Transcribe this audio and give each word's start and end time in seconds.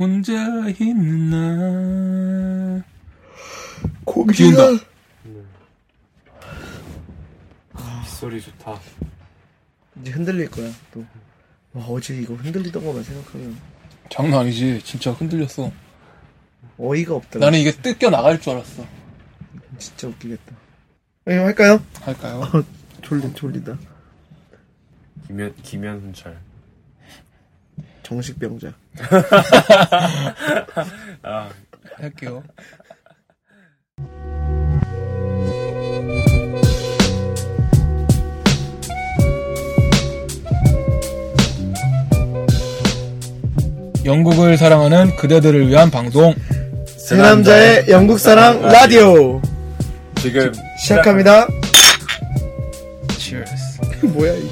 혼자 0.00 0.32
있는 0.80 1.30
날. 1.30 2.82
비 4.32 4.44
온다. 4.46 4.62
빗소리 8.04 8.40
좋다. 8.40 8.80
이제 10.00 10.10
흔들릴 10.12 10.50
거야 10.50 10.72
또. 10.94 11.04
와 11.74 11.84
어제 11.84 12.16
이거 12.16 12.32
흔들리던 12.34 12.82
것만 12.82 13.04
생각하면 13.04 13.58
장난 14.08 14.40
아니지. 14.40 14.80
진짜 14.82 15.12
흔들렸어. 15.12 15.70
어이가 16.78 17.14
없다. 17.16 17.38
나는 17.38 17.58
이게 17.58 17.70
뜯겨 17.70 18.08
나갈 18.08 18.40
줄 18.40 18.54
알았어. 18.54 18.86
진짜 19.76 20.08
웃기겠다. 20.08 20.56
예, 21.28 21.34
할까요? 21.36 21.84
할까요? 22.00 22.50
졸린 23.02 23.34
졸리다. 23.34 23.78
김현 25.26 25.54
김현 25.62 26.00
훈철. 26.00 26.40
정식 28.10 28.36
병자. 28.40 28.74
아 31.22 31.48
할게요. 31.96 32.42
영국을 44.04 44.56
사랑하는 44.58 45.14
그대들을 45.14 45.68
위한 45.68 45.88
방송 45.88 46.34
세 46.86 47.14
남자의 47.16 47.84
영국 47.88 48.18
사랑 48.18 48.60
라디오 48.60 49.40
지금 50.20 50.50
시작합니다. 50.80 51.46
Cheers. 53.18 53.78
뭐야 54.02 54.34
이 54.34 54.49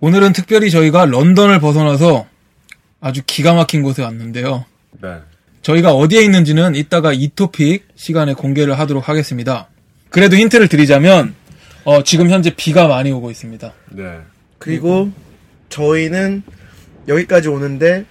오늘은 0.00 0.32
특별히 0.32 0.70
저희가 0.70 1.06
런던을 1.06 1.60
벗어나서 1.60 2.26
아주 3.00 3.22
기가 3.26 3.54
막힌 3.54 3.82
곳에 3.82 4.02
왔는데요. 4.02 4.64
네. 5.02 5.18
저희가 5.62 5.92
어디에 5.92 6.22
있는지는 6.22 6.74
이따가 6.74 7.12
이 7.12 7.30
토픽 7.34 7.88
시간에 7.96 8.34
공개를 8.34 8.78
하도록 8.78 9.08
하겠습니다. 9.08 9.68
그래도 10.10 10.36
힌트를 10.36 10.68
드리자면 10.68 11.34
어, 11.84 12.02
지금 12.02 12.30
현재 12.30 12.54
비가 12.54 12.86
많이 12.86 13.10
오고 13.10 13.30
있습니다. 13.30 13.72
네. 13.90 14.20
그리고 14.58 15.10
저희는 15.68 16.42
여기까지 17.08 17.48
오는데 17.48 18.04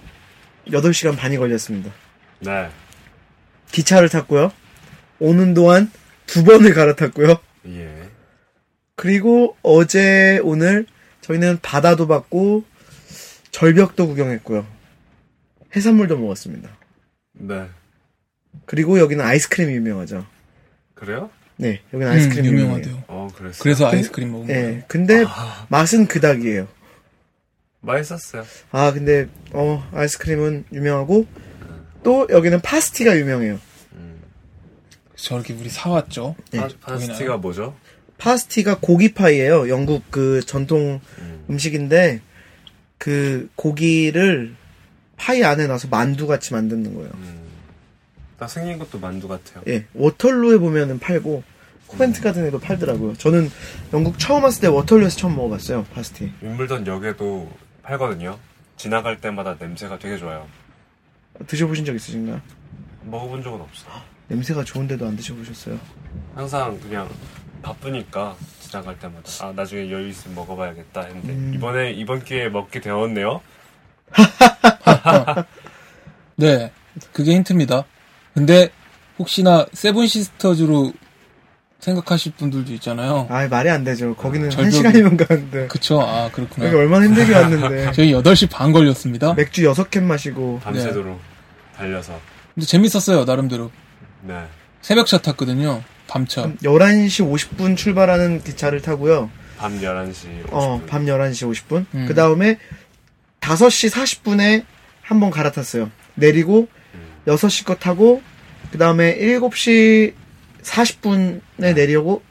8시간 0.68 1.16
반이 1.16 1.36
걸렸습니다. 1.38 1.90
네. 2.40 2.68
기차를 3.72 4.08
탔고요. 4.08 4.52
오는 5.20 5.54
동안 5.54 5.90
두 6.26 6.44
번을 6.44 6.74
갈아탔고요. 6.74 7.36
예. 7.68 8.08
그리고 8.94 9.56
어제 9.62 10.40
오늘 10.42 10.86
저희는 11.28 11.58
바다도 11.60 12.06
봤고 12.08 12.64
절벽도 13.50 14.06
구경했고요. 14.08 14.66
해산물도 15.76 16.16
먹었습니다. 16.18 16.70
네. 17.34 17.66
그리고 18.64 18.98
여기는 18.98 19.22
아이스크림이 19.24 19.74
유명하죠. 19.74 20.26
그래요? 20.94 21.30
네, 21.56 21.82
여기는 21.92 22.10
아이스크림 22.10 22.46
음. 22.46 22.58
유명하대요. 22.58 23.04
어 23.08 23.28
그랬어. 23.34 23.62
그래서 23.62 23.90
근- 23.90 23.98
아이스크림 23.98 24.32
먹은 24.32 24.46
거예요. 24.46 24.68
네, 24.68 24.84
근데 24.88 25.24
맛은 25.68 26.06
그닥이에요. 26.06 26.66
맛있었어요. 27.80 28.44
아, 28.72 28.92
근데 28.92 29.28
어 29.52 29.86
아이스크림은 29.92 30.64
유명하고 30.72 31.26
또 32.02 32.26
여기는 32.30 32.60
파스티가 32.60 33.16
유명해요. 33.18 33.60
저렇게 35.16 35.52
우리 35.52 35.68
사왔죠. 35.68 36.36
네, 36.52 36.60
파, 36.60 36.68
파스티가 36.80 37.36
뭐죠? 37.38 37.76
파스티가 38.18 38.78
고기 38.80 39.14
파이예요. 39.14 39.68
영국 39.68 40.02
그 40.10 40.40
전통 40.44 41.00
음. 41.18 41.44
음식인데 41.48 42.20
그 42.98 43.48
고기를 43.56 44.54
파이 45.16 45.44
안에 45.44 45.66
넣어서 45.66 45.88
만두 45.88 46.26
같이 46.26 46.52
만드는 46.52 46.94
거예요. 46.94 47.10
나 48.38 48.46
생긴 48.46 48.78
것도 48.78 48.98
만두 48.98 49.26
같아요. 49.26 49.62
예, 49.66 49.86
워털루에 49.94 50.58
보면은 50.58 50.98
팔고 50.98 51.42
코벤트 51.86 52.20
가든에도 52.20 52.58
팔더라고요. 52.58 53.14
저는 53.14 53.50
영국 53.92 54.18
처음 54.18 54.44
왔을 54.44 54.60
때 54.60 54.66
워털루에서 54.68 55.16
처음 55.16 55.36
먹어봤어요 55.36 55.84
파스티. 55.94 56.32
윈블던 56.42 56.86
역에도 56.86 57.50
팔거든요. 57.82 58.38
지나갈 58.76 59.20
때마다 59.20 59.56
냄새가 59.58 59.98
되게 59.98 60.18
좋아요. 60.18 60.46
드셔보신 61.46 61.84
적 61.84 61.94
있으신가요? 61.94 62.40
먹어본 63.04 63.42
적은 63.42 63.60
없어. 63.60 63.86
냄새가 64.28 64.62
좋은데도 64.64 65.06
안 65.06 65.16
드셔보셨어요? 65.16 65.78
항상 66.34 66.78
그냥 66.80 67.08
바쁘니까 67.62 68.36
지나갈 68.60 68.98
때마다 68.98 69.22
아 69.40 69.52
나중에 69.54 69.90
여유 69.90 70.08
있으면 70.08 70.34
먹어봐야겠다 70.36 71.00
했는데 71.02 71.32
음. 71.32 71.52
이번에 71.54 71.92
이번 71.92 72.24
기회에 72.24 72.48
먹게 72.48 72.80
되었네요. 72.80 73.40
네, 76.36 76.70
그게 77.12 77.34
힌트입니다. 77.34 77.84
근데 78.34 78.68
혹시나 79.18 79.66
세븐 79.72 80.06
시스터즈로 80.06 80.92
생각하실 81.80 82.32
분들도 82.32 82.72
있잖아요. 82.74 83.26
아 83.30 83.46
말이 83.48 83.70
안 83.70 83.84
되죠. 83.84 84.14
거기는 84.16 84.50
한 84.52 84.64
절벽이- 84.68 84.72
시간이면 84.72 85.16
가는데 85.16 85.66
그쵸? 85.68 86.00
아, 86.00 86.28
그렇구나. 86.32 86.66
여기 86.66 86.76
얼마나 86.76 87.06
힘들게 87.06 87.34
왔는데 87.34 87.90
저희 87.92 88.12
8시 88.12 88.50
반 88.50 88.72
걸렸습니다. 88.72 89.34
맥주 89.34 89.62
6캔 89.62 90.02
마시고 90.02 90.60
밤새도록 90.62 91.20
달려서 91.76 92.18
근데 92.54 92.66
재밌었어요, 92.66 93.24
나름대로. 93.24 93.70
네 94.22 94.44
새벽차 94.80 95.18
탔거든요. 95.18 95.82
밤차. 96.08 96.42
한 96.42 96.56
11시 96.58 97.30
50분 97.30 97.76
출발하는 97.76 98.42
기차를 98.42 98.82
타고요. 98.82 99.30
밤 99.58 99.78
11시 99.80 100.44
50분. 100.44 100.48
어, 100.52 100.80
밤 100.88 101.04
11시 101.06 101.50
50분. 101.52 101.86
음. 101.94 102.04
그 102.08 102.14
다음에 102.14 102.58
5시 103.40 103.90
40분에 103.90 104.64
한 105.02 105.20
번 105.20 105.30
갈아탔어요. 105.30 105.90
내리고, 106.16 106.68
6시 107.26 107.64
거 107.64 107.74
타고, 107.76 108.22
그 108.70 108.78
다음에 108.78 109.16
7시 109.18 110.12
40분에 110.62 111.74
내려고, 111.74 112.22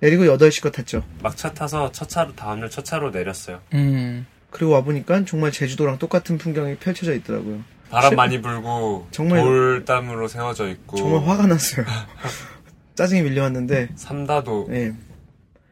내리고 0.00 0.24
8시 0.24 0.62
거 0.62 0.70
탔죠. 0.70 1.04
막차 1.22 1.52
타서 1.54 1.92
첫 1.92 2.08
차로 2.08 2.34
다음날 2.34 2.70
첫 2.70 2.84
차로 2.84 3.10
내렸어요. 3.10 3.60
음, 3.72 4.26
그리고 4.50 4.72
와 4.72 4.82
보니까 4.82 5.24
정말 5.24 5.52
제주도랑 5.52 5.98
똑같은 5.98 6.38
풍경이 6.38 6.76
펼쳐져 6.76 7.14
있더라고요. 7.14 7.60
바람 7.90 8.10
시- 8.10 8.16
많이 8.16 8.40
불고 8.42 9.06
정말- 9.12 9.40
돌담으로 9.42 10.26
세워져 10.28 10.68
있고 10.70 10.96
정말 10.96 11.22
화가 11.28 11.46
났어요. 11.46 11.86
짜증이 12.94 13.22
밀려왔는데, 13.22 13.90
삼다도 13.96 14.68
예, 14.70 14.92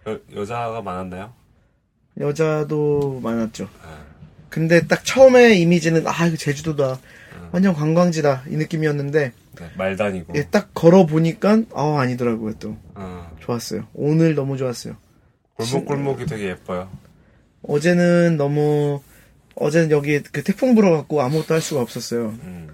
여, 0.08 0.18
여자가 0.34 0.82
많았나요? 0.82 1.32
여자도 2.20 3.20
많았죠. 3.22 3.64
네. 3.64 3.88
근데 4.50 4.86
딱 4.86 5.04
처음에 5.04 5.54
이미지는, 5.54 6.06
아, 6.06 6.26
이거 6.26 6.36
제주도다. 6.36 6.98
완전 7.52 7.74
관광지다. 7.74 8.44
이 8.48 8.56
느낌이었는데, 8.56 9.32
네, 9.58 9.70
말 9.76 9.96
다니고 9.96 10.34
예, 10.36 10.46
딱 10.50 10.74
걸어 10.74 11.06
보니까, 11.06 11.62
아, 11.74 11.98
아니더라고요, 12.00 12.54
또. 12.58 12.76
어, 12.94 13.30
좋았어요. 13.40 13.86
오늘 13.94 14.34
너무 14.34 14.56
좋았어요. 14.56 14.96
골목골목이 15.54 16.26
되게 16.26 16.48
예뻐요. 16.48 16.90
어제는 17.62 18.36
너무 18.36 19.00
어제는 19.54 19.90
여기 19.90 20.22
그 20.22 20.42
태풍 20.42 20.74
불어갖고 20.74 21.20
아무것도 21.20 21.54
할 21.54 21.60
수가 21.60 21.80
없었어요. 21.80 22.34
음. 22.42 22.68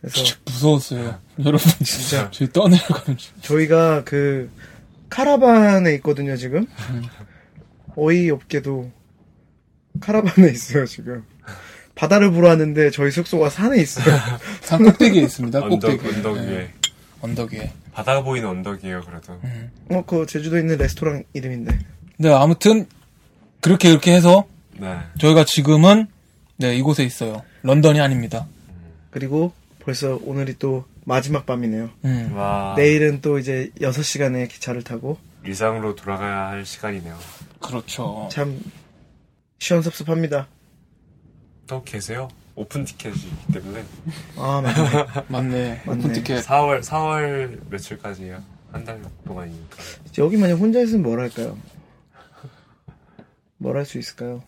그래서 0.00 0.16
진짜 0.16 0.36
무서웠어요. 0.46 1.18
여러분, 1.44 1.60
진짜. 1.84 2.30
저희 2.30 2.50
떠내려가는 2.52 3.16
중. 3.16 3.34
저희가 3.40 4.04
그 4.04 4.50
카라반에 5.08 5.94
있거든요 5.96 6.36
지금. 6.36 6.66
어이 7.96 8.30
없게도 8.30 8.90
카라반에 10.00 10.50
있어요 10.50 10.84
지금. 10.86 11.24
바다를 11.94 12.32
보러 12.32 12.48
왔는데 12.48 12.90
저희 12.90 13.10
숙소가 13.10 13.48
산에 13.50 13.80
있어요. 13.80 14.04
산 14.62 14.82
꼭대기에 14.82 15.22
있습니다, 15.22 15.60
언덕 15.62 15.80
꼭대기. 15.80 16.16
언덕 16.16 16.36
네, 16.40 16.46
위에 16.48 16.70
언덕 17.20 17.52
위에. 17.52 17.72
바다가 17.92 18.22
보이는 18.22 18.48
언덕이에요. 18.48 19.02
그래도 19.02 19.40
어, 19.90 20.04
그 20.04 20.26
제주도에 20.26 20.60
있는 20.60 20.76
레스토랑 20.76 21.22
이름인데. 21.32 21.78
네, 22.18 22.32
아무튼, 22.32 22.86
그렇게 23.60 23.88
이렇게 23.88 24.12
해서, 24.12 24.46
네 24.76 24.98
저희가 25.20 25.44
지금은, 25.44 26.08
네, 26.56 26.76
이곳에 26.76 27.04
있어요. 27.04 27.42
런던이 27.62 28.00
아닙니다. 28.00 28.46
그리고 29.10 29.52
벌써 29.84 30.18
오늘이 30.22 30.54
또 30.58 30.84
마지막 31.04 31.44
밤이네요. 31.46 31.90
음. 32.04 32.32
와 32.34 32.74
내일은 32.76 33.20
또 33.20 33.38
이제 33.38 33.70
6시간의 33.80 34.48
기차를 34.48 34.82
타고 34.82 35.18
일상으로 35.44 35.94
돌아가야 35.94 36.48
할 36.48 36.64
시간이네요. 36.64 37.16
그렇죠. 37.60 38.28
참 38.32 38.58
시원섭섭합니다. 39.58 40.48
더 41.66 41.82
계세요? 41.84 42.28
open 42.56 42.84
ticket이기 42.84 43.30
때문에 43.52 43.84
아, 44.36 44.60
맞네. 44.62 45.24
맞네. 45.28 45.82
맞네. 45.84 45.98
오픈 46.00 46.12
티켓. 46.12 46.42
4월 46.44 46.82
4월 46.82 47.60
며칠까지예요? 47.70 48.42
한 48.72 48.84
달 48.84 49.00
동안이니까. 49.26 49.76
여기 50.18 50.36
만약 50.36 50.54
혼자 50.56 50.80
있으면 50.80 51.02
뭘 51.02 51.20
할까요? 51.20 51.56
뭘 53.58 53.76
할 53.76 53.84
수 53.84 53.98
있을까요? 53.98 54.42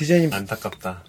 디자인이 0.00 0.32
안타깝다. 0.32 1.04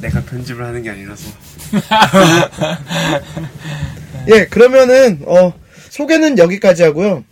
내가 0.00 0.22
편집을 0.22 0.64
하는 0.64 0.84
게 0.84 0.90
아니라서 0.90 1.28
예, 4.32 4.46
그러면은 4.46 5.24
어 5.26 5.52
소개는 5.90 6.38
여기까지 6.38 6.84
하고요. 6.84 7.24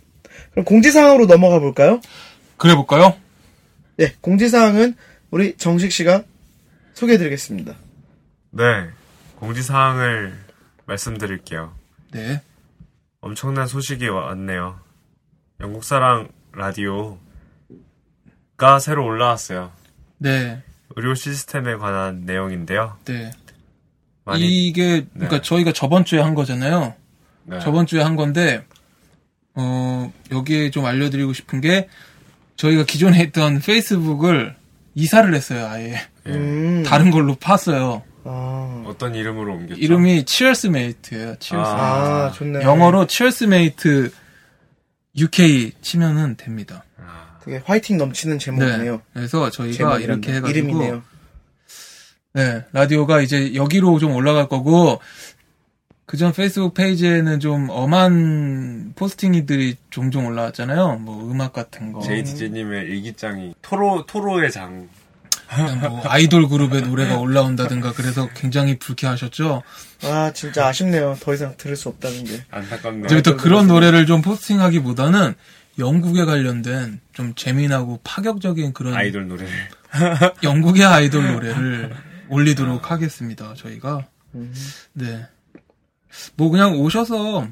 그럼 0.51 0.65
공지사항으로 0.65 1.27
넘어가 1.27 1.59
볼까요? 1.59 2.01
그래 2.57 2.75
볼까요? 2.75 3.15
예, 4.01 4.15
공지사항은 4.19 4.97
우리 5.31 5.55
정식 5.55 5.93
씨가 5.93 6.23
소개해드리겠습니다. 6.93 7.75
네. 8.51 8.89
공지사항을 9.35 10.37
말씀드릴게요. 10.85 11.73
네. 12.11 12.41
엄청난 13.21 13.67
소식이 13.67 14.09
왔네요. 14.09 14.77
영국사랑 15.61 16.27
라디오가 16.51 17.17
새로 18.81 19.05
올라왔어요. 19.05 19.71
네. 20.23 20.63
의료 20.95 21.15
시스템에 21.15 21.75
관한 21.75 22.21
내용인데요. 22.25 22.97
네. 23.05 23.31
많이 24.23 24.67
이게 24.67 25.05
그러니까 25.13 25.41
저희가 25.41 25.73
저번 25.73 26.05
주에 26.05 26.21
한 26.21 26.33
거잖아요. 26.33 26.93
네. 27.43 27.59
저번 27.59 27.85
주에 27.85 28.01
한 28.01 28.15
건데 28.15 28.63
어 29.53 30.11
여기에 30.31 30.71
좀 30.71 30.85
알려드리고 30.85 31.33
싶은 31.33 31.59
게 31.59 31.89
저희가 32.55 32.85
기존에 32.85 33.17
했던 33.19 33.59
페이스북을 33.59 34.55
이사를 34.95 35.33
했어요. 35.33 35.67
아예 35.67 35.95
예. 36.25 36.31
음, 36.31 36.83
다른 36.85 37.11
걸로 37.11 37.35
팠어요. 37.35 38.01
아, 38.23 38.83
어떤 38.87 39.15
이름으로 39.15 39.53
옮겼죠? 39.55 39.81
이름이 39.81 40.23
Cheers 40.23 40.68
Mate예요. 40.68 41.35
Cheers. 41.39 41.69
아, 41.69 42.31
좋네. 42.33 42.61
영어로 42.61 43.07
Cheers 43.07 43.69
Mate 43.69 44.11
UK 45.17 45.73
치면은 45.81 46.35
됩니다. 46.37 46.83
아, 46.97 47.37
되게 47.43 47.61
화이팅 47.63 47.97
넘치는 47.97 48.39
제목이네요. 48.39 49.01
그래서 49.13 49.49
저희가 49.49 49.99
이렇게 49.99 50.33
해가지고 50.33 50.49
이름이네요. 50.49 51.03
네, 52.33 52.65
라디오가 52.71 53.21
이제 53.21 53.53
여기로 53.53 53.99
좀 53.99 54.13
올라갈 54.15 54.49
거고, 54.49 54.99
그전 56.05 56.33
페이스북 56.33 56.73
페이지에는 56.73 57.39
좀 57.39 57.69
엄한 57.69 58.93
포스팅들이 58.95 59.75
종종 59.89 60.25
올라왔잖아요. 60.25 60.97
뭐 60.97 61.29
음악 61.31 61.53
같은 61.53 61.93
거. 61.93 62.01
JTJ님의 62.01 62.85
일기장이 62.87 63.53
토로, 63.61 64.05
토로의 64.05 64.51
장. 64.51 64.89
그냥 65.55 65.79
뭐 65.79 66.01
아이돌 66.05 66.47
그룹의 66.49 66.83
노래가 66.83 67.17
올라온다든가 67.17 67.93
그래서 67.93 68.27
굉장히 68.35 68.77
불쾌하셨죠. 68.77 69.63
아, 70.03 70.31
진짜 70.33 70.67
아쉽네요. 70.67 71.17
더 71.19 71.33
이상 71.33 71.55
들을 71.57 71.75
수 71.75 71.89
없다는 71.89 72.23
게. 72.25 72.43
안타깝네요. 72.51 73.05
이제부터 73.05 73.37
그런 73.37 73.67
노래를 73.67 74.05
좀 74.05 74.21
포스팅하기보다는 74.21 75.35
영국에 75.79 76.25
관련된 76.25 76.99
좀 77.13 77.33
재미나고 77.35 78.01
파격적인 78.03 78.73
그런 78.73 78.93
아이돌 78.93 79.27
노래를. 79.27 79.51
영국의 80.43 80.85
아이돌 80.85 81.33
노래를 81.33 81.95
올리도록 82.29 82.91
하겠습니다. 82.91 83.53
저희가. 83.55 84.07
음. 84.35 84.53
네. 84.93 85.25
뭐 86.35 86.49
그냥 86.49 86.75
오셔서 86.75 87.47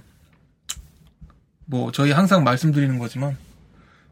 뭐 1.65 1.91
저희 1.91 2.11
항상 2.11 2.43
말씀드리는 2.43 2.97
거지만 2.99 3.37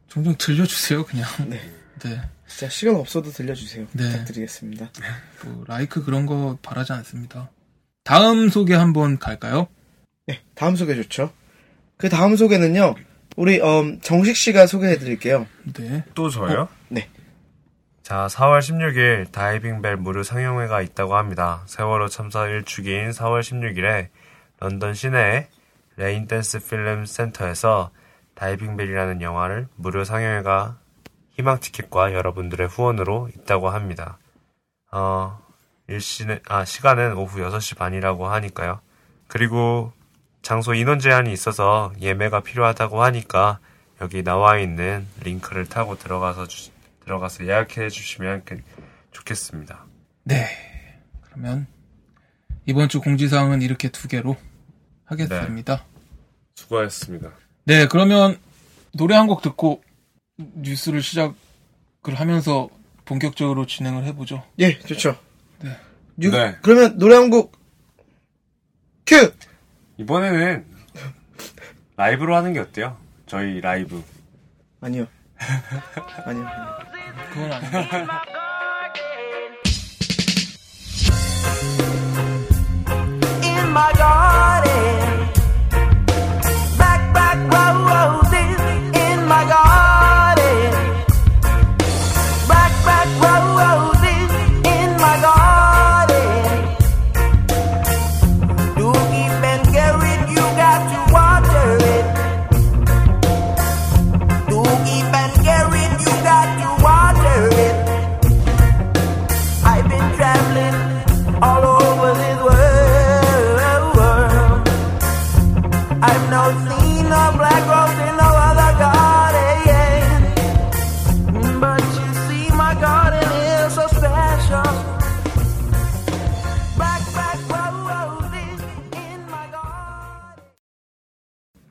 종종 0.08 0.36
들려주세요. 0.38 1.06
그냥. 1.06 1.28
네. 1.48 1.62
네. 2.04 2.22
진짜 2.50 2.68
시간 2.68 2.96
없어도 2.96 3.30
들려주세요. 3.30 3.86
네. 3.94 4.12
부탁드리겠습니다. 4.12 4.90
뭐 5.46 5.64
라이크 5.68 6.04
그런 6.04 6.26
거 6.26 6.58
바라지 6.62 6.92
않습니다. 6.94 7.50
다음 8.04 8.50
소개 8.50 8.74
한번 8.74 9.20
갈까요? 9.20 9.68
네, 10.28 10.42
다음 10.56 10.76
소개 10.76 10.96
좋죠. 10.96 11.32
그 11.96 12.10
다음 12.10 12.36
소개는요, 12.36 12.96
우리, 13.36 13.62
음, 13.62 14.02
정식 14.02 14.36
씨가 14.36 14.66
소개해 14.66 14.98
드릴게요. 14.98 15.46
네. 15.74 16.04
또 16.16 16.30
저요? 16.30 16.68
네. 16.88 17.08
자, 18.02 18.28
4월 18.28 18.60
16일 18.60 19.32
다이빙벨 19.32 19.98
무료 19.98 20.24
상영회가 20.24 20.82
있다고 20.82 21.16
합니다. 21.16 21.64
세월호 21.68 22.08
참사 22.08 22.40
1주기인 22.42 23.14
4월 23.14 23.42
16일에 23.42 24.08
런던 24.60 24.96
시내의 24.96 25.48
레인 25.98 26.26
댄스 26.26 26.68
필름 26.68 27.06
센터에서 27.06 27.92
다이빙벨이라는 28.34 29.22
영화를 29.22 29.68
무료 29.76 30.04
상영회가 30.04 30.80
희망 31.40 31.62
티켓과 31.62 32.12
여러분들의 32.14 32.68
후원으로 32.68 33.30
있다고 33.34 33.70
합니다. 33.70 34.18
어, 34.92 35.40
일시는, 35.88 36.40
아, 36.50 36.66
시간은 36.66 37.14
오후 37.16 37.40
6시 37.40 37.78
반이라고 37.78 38.28
하니까요. 38.28 38.82
그리고 39.28 39.94
장소 40.42 40.74
인원 40.74 41.00
제한이 41.00 41.32
있어서 41.32 41.94
예매가 42.02 42.42
필요하다고 42.42 43.02
하니까 43.04 43.60
여기 44.02 44.22
나와 44.22 44.58
있는 44.60 45.08
링크를 45.22 45.66
타고 45.66 45.98
들어가서 45.98 46.48
주- 46.48 46.72
들어가서 47.06 47.46
예약해 47.48 47.88
주시면 47.88 48.42
그- 48.44 48.62
좋겠습니다. 49.12 49.86
네. 50.26 50.46
그러면 51.22 51.68
이번 52.66 52.90
주 52.90 53.00
공지사항은 53.00 53.62
이렇게 53.62 53.88
두 53.88 54.10
개로 54.10 54.36
하겠습니다. 55.06 55.86
수고하셨습니다. 56.56 57.30
네, 57.64 57.88
그러면 57.88 58.38
노래 58.94 59.16
한 59.16 59.28
곡 59.28 59.42
듣고 59.42 59.82
뉴스를 60.40 61.02
시작을 61.02 61.34
하면서 62.16 62.70
본격적으로 63.06 63.66
진행을 63.66 64.06
해보죠. 64.06 64.44
예, 64.60 64.78
좋죠. 64.80 65.18
네. 65.62 65.76
뉴- 66.16 66.32
네. 66.32 66.56
그러면 66.62 66.98
노래 66.98 67.16
한 67.16 67.30
곡, 67.30 67.58
큐! 69.06 69.34
이번에는 69.98 70.66
라이브로 71.98 72.36
하는 72.36 72.54
게 72.54 72.60
어때요? 72.60 72.98
저희 73.26 73.60
라이브. 73.62 74.02
아니요. 74.82 75.06
아니요. 76.26 76.46
그건 77.34 77.52
in 83.44 83.68
my 83.74 83.92
garden. 83.94 85.30
Black, 86.78 87.02
black 87.14 87.40
roses 87.52 87.89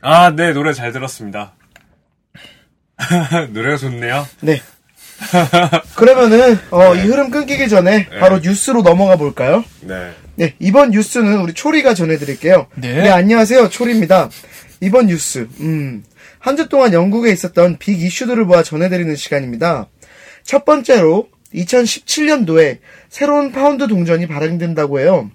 아, 0.00 0.30
네, 0.34 0.52
노래 0.52 0.72
잘 0.72 0.92
들었습니다. 0.92 1.54
노래가 3.50 3.76
좋네요. 3.76 4.26
네. 4.40 4.60
그러면은, 5.96 6.58
어, 6.70 6.94
이 6.94 7.00
흐름 7.00 7.30
끊기기 7.30 7.68
전에 7.68 8.08
바로 8.20 8.38
뉴스로 8.38 8.82
넘어가 8.82 9.16
볼까요? 9.16 9.64
네. 9.80 10.12
네, 10.36 10.54
이번 10.60 10.90
뉴스는 10.90 11.40
우리 11.40 11.52
초리가 11.52 11.94
전해드릴게요. 11.94 12.68
네. 12.76 13.08
안녕하세요. 13.10 13.68
초리입니다. 13.70 14.30
이번 14.80 15.06
뉴스, 15.06 15.48
음, 15.60 16.04
한 16.38 16.56
주 16.56 16.68
동안 16.68 16.92
영국에 16.92 17.32
있었던 17.32 17.78
big 17.78 18.00
이슈들을 18.00 18.44
모아 18.44 18.62
전해드리는 18.62 19.16
시간입니다. 19.16 19.88
첫 20.44 20.64
번째로, 20.64 21.28
2017년도에 21.52 22.78
새로운 23.08 23.50
파운드 23.50 23.88
동전이 23.88 24.28
발행된다고 24.28 25.00
해요. 25.00 25.30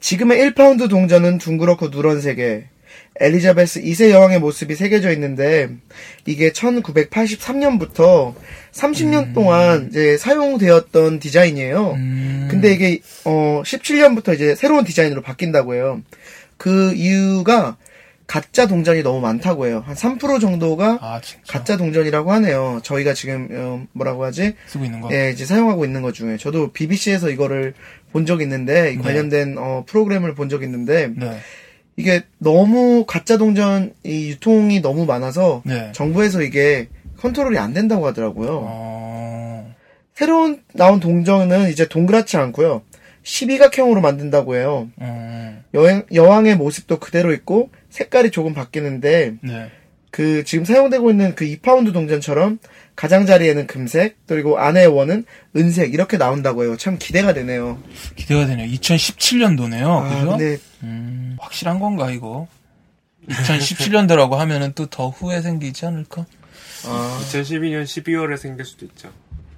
지금의 0.00 0.38
1파운드 0.50 0.90
동전은 0.90 1.38
둥그렇고 1.38 1.88
누런 1.88 2.20
색에 2.20 2.68
엘리자베스 3.20 3.82
2세 3.82 4.10
여왕의 4.10 4.40
모습이 4.40 4.74
새겨져 4.74 5.10
있는데 5.12 5.68
이게 6.26 6.50
1983년부터 6.50 8.34
30년 8.72 9.34
동안 9.34 9.88
이제 9.90 10.16
사용되었던 10.18 11.18
디자인이에요. 11.18 11.92
음, 11.92 12.48
근데 12.50 12.72
이게 12.72 13.00
어 13.24 13.62
17년부터 13.64 14.34
이제 14.34 14.54
새로운 14.54 14.84
디자인으로 14.84 15.22
바뀐다고 15.22 15.74
해요. 15.74 16.02
그 16.56 16.92
이유가 16.94 17.76
가짜 18.26 18.66
동전이 18.66 19.02
너무 19.04 19.20
많다고 19.20 19.66
해요. 19.66 19.84
한 19.86 19.94
3% 19.94 20.40
정도가 20.40 20.98
아. 21.00 21.20
가짜 21.46 21.76
동전이라고 21.76 22.32
하네요. 22.32 22.80
저희가 22.82 23.14
지금 23.14 23.48
어, 23.52 23.86
뭐라고 23.92 24.24
하지? 24.24 24.54
쓰고 24.66 24.84
있는 24.84 25.00
거. 25.00 25.08
예, 25.12 25.30
이제 25.30 25.44
사용하고 25.46 25.84
있는 25.84 26.02
것 26.02 26.12
중에 26.12 26.36
저도 26.36 26.72
BBC에서 26.72 27.30
이거를 27.30 27.74
본 28.12 28.26
적 28.26 28.40
있는데 28.42 28.92
이 28.92 28.96
네. 28.96 29.02
관련된 29.02 29.56
어, 29.58 29.84
프로그램을 29.86 30.34
본 30.34 30.48
적 30.48 30.62
있는데 30.64 31.10
네. 31.14 31.38
이게 31.96 32.22
너무 32.38 33.04
가짜 33.06 33.38
동전 33.38 33.92
이 34.04 34.30
유통이 34.30 34.80
너무 34.82 35.06
많아서 35.06 35.62
네. 35.64 35.90
정부에서 35.92 36.42
이게 36.42 36.88
컨트롤이 37.18 37.58
안 37.58 37.72
된다고 37.72 38.06
하더라고요. 38.06 38.60
어, 38.64 39.74
새로운 40.14 40.62
나온 40.74 41.00
동전은 41.00 41.70
이제 41.70 41.88
동그랗지 41.88 42.36
않고요. 42.36 42.82
12각형으로 43.22 44.00
만든다고 44.00 44.56
해요. 44.56 44.88
어, 44.96 45.62
여행, 45.74 46.04
여왕의 46.12 46.56
모습도 46.56 46.98
그대로 46.98 47.32
있고 47.32 47.70
색깔이 47.90 48.30
조금 48.30 48.54
바뀌는데 48.54 49.34
네. 49.40 49.70
그 50.10 50.44
지금 50.44 50.64
사용되고 50.64 51.10
있는 51.10 51.34
그 51.34 51.44
2파운드 51.44 51.92
동전처럼 51.92 52.58
가장자리에는 52.94 53.66
금색 53.66 54.16
그리고 54.26 54.58
안의 54.58 54.86
원은 54.86 55.24
은색 55.54 55.92
이렇게 55.92 56.16
나온다고 56.16 56.64
해요. 56.64 56.76
참 56.78 56.96
기대가 56.98 57.34
되네요. 57.34 57.78
기대가 58.14 58.46
되네요. 58.46 58.66
2017년도네요. 58.66 59.86
아, 59.86 60.08
그죠? 60.08 60.30
근데 60.30 60.56
음, 60.82 61.25
확실한 61.38 61.78
건가 61.78 62.10
이거? 62.10 62.48
2017년도라고 63.28 64.32
하면은 64.36 64.72
또 64.74 64.86
더 64.86 65.08
후회 65.08 65.40
생기지 65.40 65.84
않을까? 65.86 66.26
아, 66.86 67.20
2012년 67.24 67.84
12월에 67.84 68.36
생길 68.36 68.64
수도 68.64 68.84
있죠. 68.86 69.10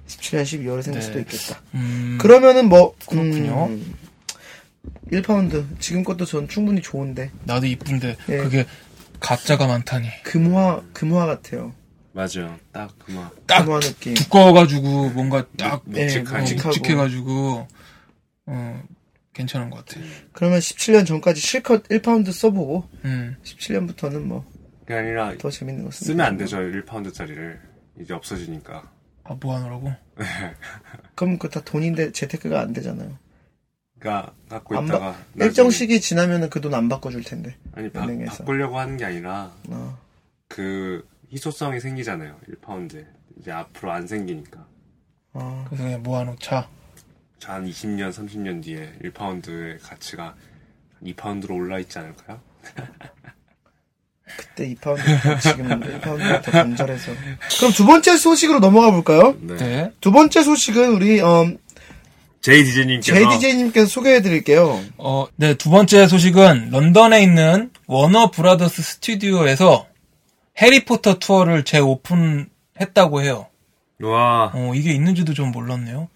17년 0.07 0.43
12월에 0.43 0.81
생길 0.81 1.01
네. 1.01 1.05
수도 1.05 1.19
있겠다. 1.19 1.61
음, 1.75 2.17
그러면은 2.19 2.67
뭐 2.67 2.95
그렇군요. 3.07 3.67
음, 3.67 3.93
1파운드 5.11 5.65
지금 5.79 6.03
것도 6.03 6.25
전 6.25 6.47
충분히 6.47 6.81
좋은데 6.81 7.31
나도 7.43 7.67
이쁜데 7.67 8.17
예. 8.29 8.37
그게 8.37 8.65
가짜가 9.19 9.67
많다니. 9.67 10.07
금화 10.23 10.81
금화 10.93 11.25
같아요. 11.27 11.73
맞아요. 12.13 12.57
딱 12.71 12.91
그만. 13.05 13.29
딱 13.45 13.65
금화 13.65 13.79
느낌. 13.81 14.13
두꺼워가지고 14.15 15.09
뭔가 15.11 15.45
딱 15.57 15.83
네, 15.85 16.05
묵직하니. 16.05 16.39
묵직하고. 16.41 16.67
묵직해가지고 16.69 17.67
어 18.47 18.83
괜찮은 19.39 19.69
것 19.69 19.85
같아. 19.85 20.01
그러면 20.33 20.59
17년 20.59 21.05
전까지 21.05 21.39
실컷 21.39 21.83
1파운드 21.83 22.31
써보고 22.33 22.89
음 23.05 23.37
17년부터는 23.43 24.19
뭐더 24.23 24.45
그게 24.81 24.95
아니라 24.95 25.33
재밌는 25.37 25.85
거 25.85 25.91
쓰면 25.91 26.25
안 26.25 26.37
되죠. 26.37 26.57
1파운드짜리를. 26.57 27.57
이제 28.01 28.13
없어지니까. 28.13 28.91
아, 29.23 29.37
뭐 29.39 29.55
하느라고? 29.55 29.93
그럼 31.15 31.37
그거 31.37 31.47
다 31.49 31.63
돈인데 31.63 32.11
재테크가 32.11 32.59
안 32.59 32.73
되잖아요. 32.73 33.17
그러니까 33.99 34.33
갖고 34.49 34.77
안 34.77 34.85
있다가 34.85 35.15
일정 35.35 35.67
나중에- 35.67 35.71
시기 35.71 36.01
지나면은 36.01 36.49
그 36.49 36.59
돈 36.61 36.73
안 36.73 36.89
바꿔줄 36.89 37.23
텐데. 37.23 37.55
아니 37.73 37.89
바. 37.91 38.05
바꾸려고 38.05 38.77
하는 38.79 38.97
게 38.97 39.05
아니라 39.05 39.53
어. 39.69 39.97
그 40.49 41.07
희소성이 41.31 41.79
생기잖아요. 41.79 42.37
1파운드. 42.49 43.05
이제 43.39 43.51
앞으로 43.51 43.91
안 43.91 44.05
생기니까. 44.07 44.65
어. 45.33 45.65
그래서 45.69 45.83
그냥 45.83 46.03
모아놓자. 46.03 46.67
자, 47.39 47.53
한 47.53 47.65
20년, 47.65 48.11
30년 48.11 48.63
뒤에 48.63 48.93
1파운드의 49.03 49.81
가치가 49.81 50.35
2파운드로 51.03 51.51
올라 51.51 51.79
있지 51.79 51.97
않을까요? 51.97 52.41
그때 54.37 54.75
2파운드 54.75 55.41
지금 55.41 55.67
1파운드가 55.79 56.43
더 56.43 56.51
간절해서. 56.51 57.11
그럼 57.57 57.71
두 57.73 57.85
번째 57.85 58.17
소식으로 58.17 58.59
넘어가 58.59 58.91
볼까요? 58.91 59.35
네. 59.39 59.55
네. 59.57 59.91
두 60.01 60.11
번째 60.11 60.43
소식은 60.43 60.91
우리 60.93 61.21
음, 61.21 61.57
제이 62.41 62.63
디제이님께서 62.63 63.15
JDJ님께서 63.17 63.87
소개해 63.87 64.21
드릴게요. 64.21 64.81
어, 64.97 65.27
네, 65.35 65.55
두 65.55 65.69
번째 65.69 66.07
소식은 66.07 66.69
런던에 66.71 67.21
있는 67.23 67.71
워너 67.87 68.31
브라더스 68.31 68.81
스튜디오에서 68.81 69.87
해리포터 70.61 71.19
투어를 71.19 71.63
재오픈했다고 71.63 73.21
해요. 73.23 73.47
와, 74.01 74.51
어, 74.53 74.73
이게 74.75 74.91
있는지도 74.91 75.33
좀 75.33 75.51
몰랐네요. 75.51 76.09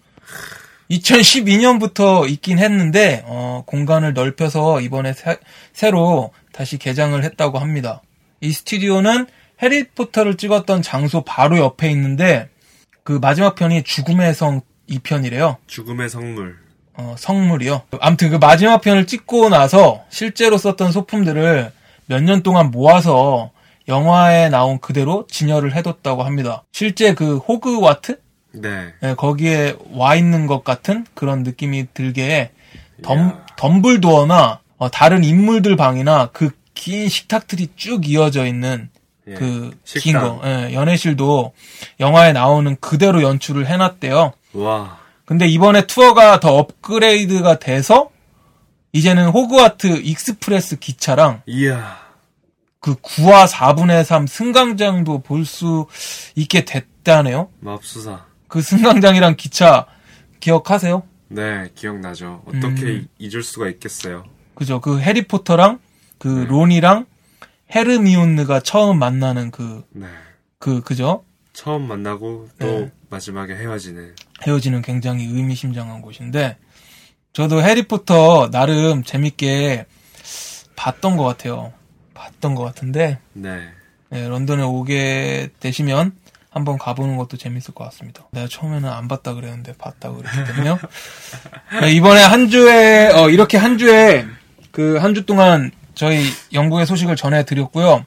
2012년부터 0.98 2.28
있긴 2.28 2.58
했는데, 2.58 3.22
어, 3.26 3.62
공간을 3.66 4.14
넓혀서 4.14 4.80
이번에 4.80 5.12
새, 5.72 5.90
로 5.90 6.32
다시 6.52 6.78
개장을 6.78 7.22
했다고 7.22 7.58
합니다. 7.58 8.02
이 8.40 8.52
스튜디오는 8.52 9.26
해리포터를 9.62 10.36
찍었던 10.36 10.82
장소 10.82 11.22
바로 11.22 11.58
옆에 11.58 11.90
있는데, 11.90 12.48
그 13.02 13.12
마지막 13.20 13.54
편이 13.54 13.82
죽음의 13.84 14.34
성 14.34 14.60
2편이래요. 14.88 15.56
죽음의 15.66 16.08
성물. 16.08 16.56
어, 16.96 17.14
성물이요. 17.18 17.82
아무튼 18.00 18.30
그 18.30 18.36
마지막 18.36 18.80
편을 18.80 19.06
찍고 19.06 19.48
나서 19.48 20.04
실제로 20.10 20.56
썼던 20.58 20.92
소품들을 20.92 21.72
몇 22.06 22.22
년 22.22 22.42
동안 22.42 22.70
모아서 22.70 23.50
영화에 23.88 24.48
나온 24.48 24.78
그대로 24.78 25.26
진열을 25.28 25.74
해뒀다고 25.74 26.22
합니다. 26.22 26.62
실제 26.72 27.14
그 27.14 27.38
호그와트? 27.38 28.20
네. 28.54 28.92
예, 29.02 29.14
거기에 29.14 29.76
와 29.92 30.14
있는 30.14 30.46
것 30.46 30.64
같은 30.64 31.06
그런 31.14 31.42
느낌이 31.42 31.88
들게 31.94 32.50
덤. 33.02 33.38
덤블도어나 33.56 34.60
어, 34.78 34.90
다른 34.90 35.22
인물들 35.24 35.76
방이나 35.76 36.30
그 36.32 36.50
긴 36.74 37.08
식탁들이 37.08 37.68
쭉 37.76 38.06
이어져 38.08 38.44
있는 38.46 38.90
예. 39.26 39.34
그긴 39.34 39.72
식당. 39.84 40.38
거, 40.40 40.40
예, 40.44 40.74
연회실도 40.74 41.52
영화에 42.00 42.32
나오는 42.32 42.76
그대로 42.80 43.22
연출을 43.22 43.66
해놨대요. 43.66 44.32
와, 44.54 44.98
근데 45.24 45.46
이번에 45.46 45.86
투어가 45.86 46.40
더 46.40 46.56
업그레이드가 46.58 47.58
돼서 47.58 48.10
이제는 48.92 49.28
호그와트 49.28 50.02
익스프레스 50.02 50.78
기차랑 50.78 51.42
이야. 51.46 52.04
그 52.80 52.96
9와 52.96 53.46
4분의 53.48 54.04
3 54.04 54.26
승강장도 54.26 55.20
볼 55.22 55.46
수 55.46 55.86
있게 56.34 56.64
됐다네요. 56.66 57.48
맙소사. 57.60 58.26
그 58.54 58.62
승강장이랑 58.62 59.34
기차 59.34 59.84
기억하세요? 60.38 61.02
네, 61.26 61.70
기억나죠. 61.74 62.44
어떻게 62.46 62.84
음. 62.84 63.08
잊을 63.18 63.42
수가 63.42 63.68
있겠어요. 63.68 64.22
그죠? 64.54 64.80
그 64.80 65.00
해리포터랑 65.00 65.80
그 66.18 66.28
론이랑 66.48 67.06
헤르미온느가 67.74 68.60
처음 68.60 69.00
만나는 69.00 69.50
그, 69.50 69.84
네. 69.90 70.06
그, 70.60 70.82
그죠? 70.82 71.24
처음 71.52 71.88
만나고 71.88 72.48
또 72.60 72.66
네. 72.66 72.92
마지막에 73.10 73.56
헤어지는. 73.56 74.14
헤어지는 74.46 74.82
굉장히 74.82 75.24
의미심장한 75.24 76.00
곳인데, 76.00 76.56
저도 77.32 77.60
해리포터 77.60 78.50
나름 78.52 79.02
재밌게 79.02 79.86
봤던 80.76 81.16
것 81.16 81.24
같아요. 81.24 81.72
봤던 82.14 82.54
것 82.54 82.62
같은데, 82.62 83.18
네. 83.32 83.68
네, 84.10 84.28
런던에 84.28 84.62
오게 84.62 85.50
되시면 85.58 86.12
한번 86.54 86.78
가보는 86.78 87.16
것도 87.16 87.36
재밌을 87.36 87.74
것 87.74 87.84
같습니다. 87.84 88.22
내가 88.30 88.46
처음에는 88.48 88.88
안 88.88 89.08
봤다 89.08 89.34
그랬는데 89.34 89.74
봤다 89.76 90.10
그랬기 90.10 90.44
때문에요. 90.46 90.78
네, 91.82 91.92
이번에 91.92 92.22
한 92.22 92.48
주에 92.48 93.10
어, 93.12 93.28
이렇게 93.28 93.58
한 93.58 93.76
주에 93.76 94.24
그 94.70 94.98
한 95.00 95.14
주 95.14 95.26
동안 95.26 95.72
저희 95.94 96.24
영국의 96.52 96.86
소식을 96.86 97.16
전해드렸고요. 97.16 98.04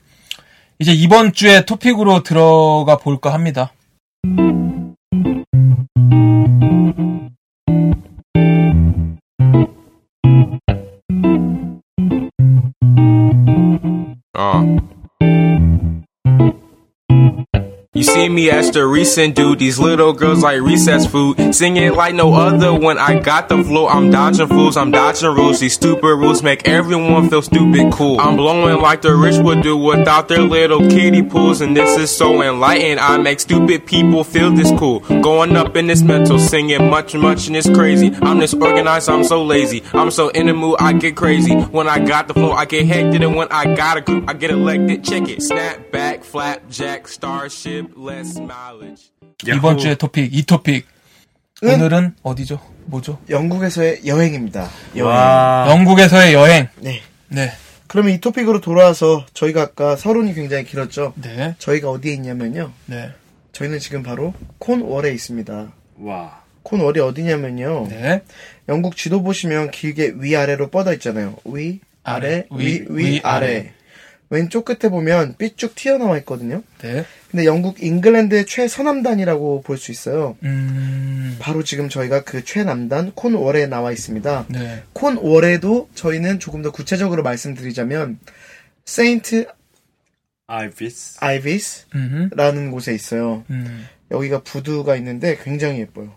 이제 0.79 0.93
이번 0.93 1.33
주에 1.33 1.65
토픽으로 1.65 2.23
들어가 2.23 2.97
볼까 2.97 3.33
합니다. 3.33 3.71
See 18.17 18.29
me 18.29 18.49
as 18.49 18.71
the 18.71 18.85
recent 18.85 19.35
dude, 19.35 19.59
these 19.59 19.79
little 19.79 20.13
girls 20.13 20.41
like 20.41 20.61
recess 20.61 21.05
food. 21.05 21.53
Singing 21.53 21.93
like 21.93 22.15
no 22.15 22.33
other 22.33 22.73
when 22.73 22.97
I 22.97 23.19
got 23.19 23.47
the 23.49 23.63
flow. 23.63 23.87
I'm 23.87 24.09
dodging 24.09 24.47
fools, 24.47 24.75
I'm 24.75 24.91
dodging 24.91 25.29
rules. 25.29 25.59
These 25.59 25.73
stupid 25.73 26.15
rules 26.15 26.41
make 26.41 26.67
everyone 26.67 27.29
feel 27.29 27.41
stupid 27.41 27.91
cool. 27.93 28.19
I'm 28.19 28.35
blowing 28.35 28.81
like 28.81 29.01
the 29.01 29.15
rich 29.15 29.37
would 29.37 29.61
do 29.61 29.77
without 29.77 30.27
their 30.27 30.41
little 30.41 30.79
kiddie 30.79 31.23
pools. 31.23 31.61
And 31.61 31.75
this 31.77 31.97
is 31.97 32.15
so 32.15 32.41
enlightened, 32.41 32.99
I 32.99 33.17
make 33.17 33.39
stupid 33.39 33.85
people 33.85 34.23
feel 34.23 34.51
this 34.51 34.71
cool. 34.79 34.99
Going 35.21 35.55
up 35.55 35.75
in 35.75 35.87
this 35.87 36.01
mental, 36.01 36.39
singing 36.39 36.89
much, 36.89 37.13
much, 37.13 37.47
and 37.47 37.55
it's 37.55 37.69
crazy. 37.69 38.11
I'm 38.21 38.39
disorganized, 38.39 39.09
I'm 39.09 39.23
so 39.23 39.43
lazy. 39.43 39.83
I'm 39.93 40.11
so 40.11 40.29
in 40.29 40.47
the 40.47 40.53
mood, 40.53 40.77
I 40.79 40.93
get 40.93 41.15
crazy. 41.15 41.53
When 41.55 41.87
I 41.87 41.99
got 41.99 42.27
the 42.27 42.33
flow, 42.33 42.51
I 42.51 42.65
get 42.65 42.87
hectic. 42.87 43.21
And 43.21 43.35
when 43.35 43.47
I 43.51 43.75
got 43.75 43.97
a 43.97 44.01
group, 44.01 44.25
I 44.27 44.33
get 44.33 44.49
elected. 44.49 45.03
Check 45.03 45.29
it. 45.29 45.41
Snap 45.41 45.91
back, 45.91 46.23
flapjack, 46.23 47.07
starship. 47.07 47.95
이번 49.47 49.77
주의 49.77 49.95
토픽, 49.95 50.33
이 50.33 50.43
토픽. 50.43 50.87
오늘은 51.61 52.15
어디죠? 52.21 52.59
뭐죠? 52.85 53.19
영국에서의 53.29 54.01
여행입니다. 54.05 54.69
여행. 54.95 55.07
와. 55.07 55.67
영국에서의 55.69 56.33
여행. 56.33 56.67
네. 56.79 57.01
네. 57.29 57.51
그러면 57.87 58.13
이 58.13 58.19
토픽으로 58.19 58.61
돌아와서 58.61 59.25
저희가 59.33 59.61
아까 59.61 59.95
서론이 59.95 60.33
굉장히 60.33 60.65
길었죠. 60.65 61.13
네. 61.15 61.55
저희가 61.57 61.89
어디에 61.89 62.13
있냐면요. 62.13 62.71
네. 62.85 63.11
저희는 63.53 63.79
지금 63.79 64.03
바로 64.03 64.33
콘월에 64.59 65.11
있습니다. 65.13 65.71
와. 65.99 66.41
콘월이 66.63 66.99
어디냐면요. 66.99 67.87
네. 67.89 68.21
영국 68.69 68.97
지도 68.97 69.23
보시면 69.23 69.71
길게 69.71 70.15
위아래로 70.17 70.69
뻗어 70.69 70.93
있잖아요. 70.93 71.35
위, 71.45 71.79
아래, 72.03 72.45
위, 72.51 72.85
위, 72.89 73.21
아래. 73.23 73.73
왼쪽 74.29 74.65
끝에 74.65 74.89
보면 74.91 75.35
삐쭉 75.37 75.75
튀어나와 75.75 76.17
있거든요. 76.19 76.61
네. 76.81 77.05
근데 77.31 77.45
영국 77.45 77.81
잉글랜드의 77.81 78.45
최서남단이라고 78.45 79.61
볼 79.61 79.77
수 79.77 79.91
있어요. 79.91 80.35
음. 80.43 81.37
바로 81.39 81.63
지금 81.63 81.87
저희가 81.87 82.23
그 82.23 82.43
최남단 82.43 83.11
콘월에 83.13 83.67
나와 83.67 83.91
있습니다. 83.91 84.45
네. 84.49 84.83
콘월에도 84.93 85.89
저희는 85.95 86.39
조금 86.39 86.61
더 86.61 86.71
구체적으로 86.71 87.23
말씀드리자면 87.23 88.19
세인트 88.85 89.47
아이비스. 90.47 91.17
아이비스라는 91.21 92.57
음. 92.67 92.71
곳에 92.71 92.93
있어요. 92.95 93.43
음. 93.49 93.85
여기가 94.11 94.41
부두가 94.43 94.95
있는데 94.97 95.37
굉장히 95.43 95.79
예뻐요. 95.79 96.13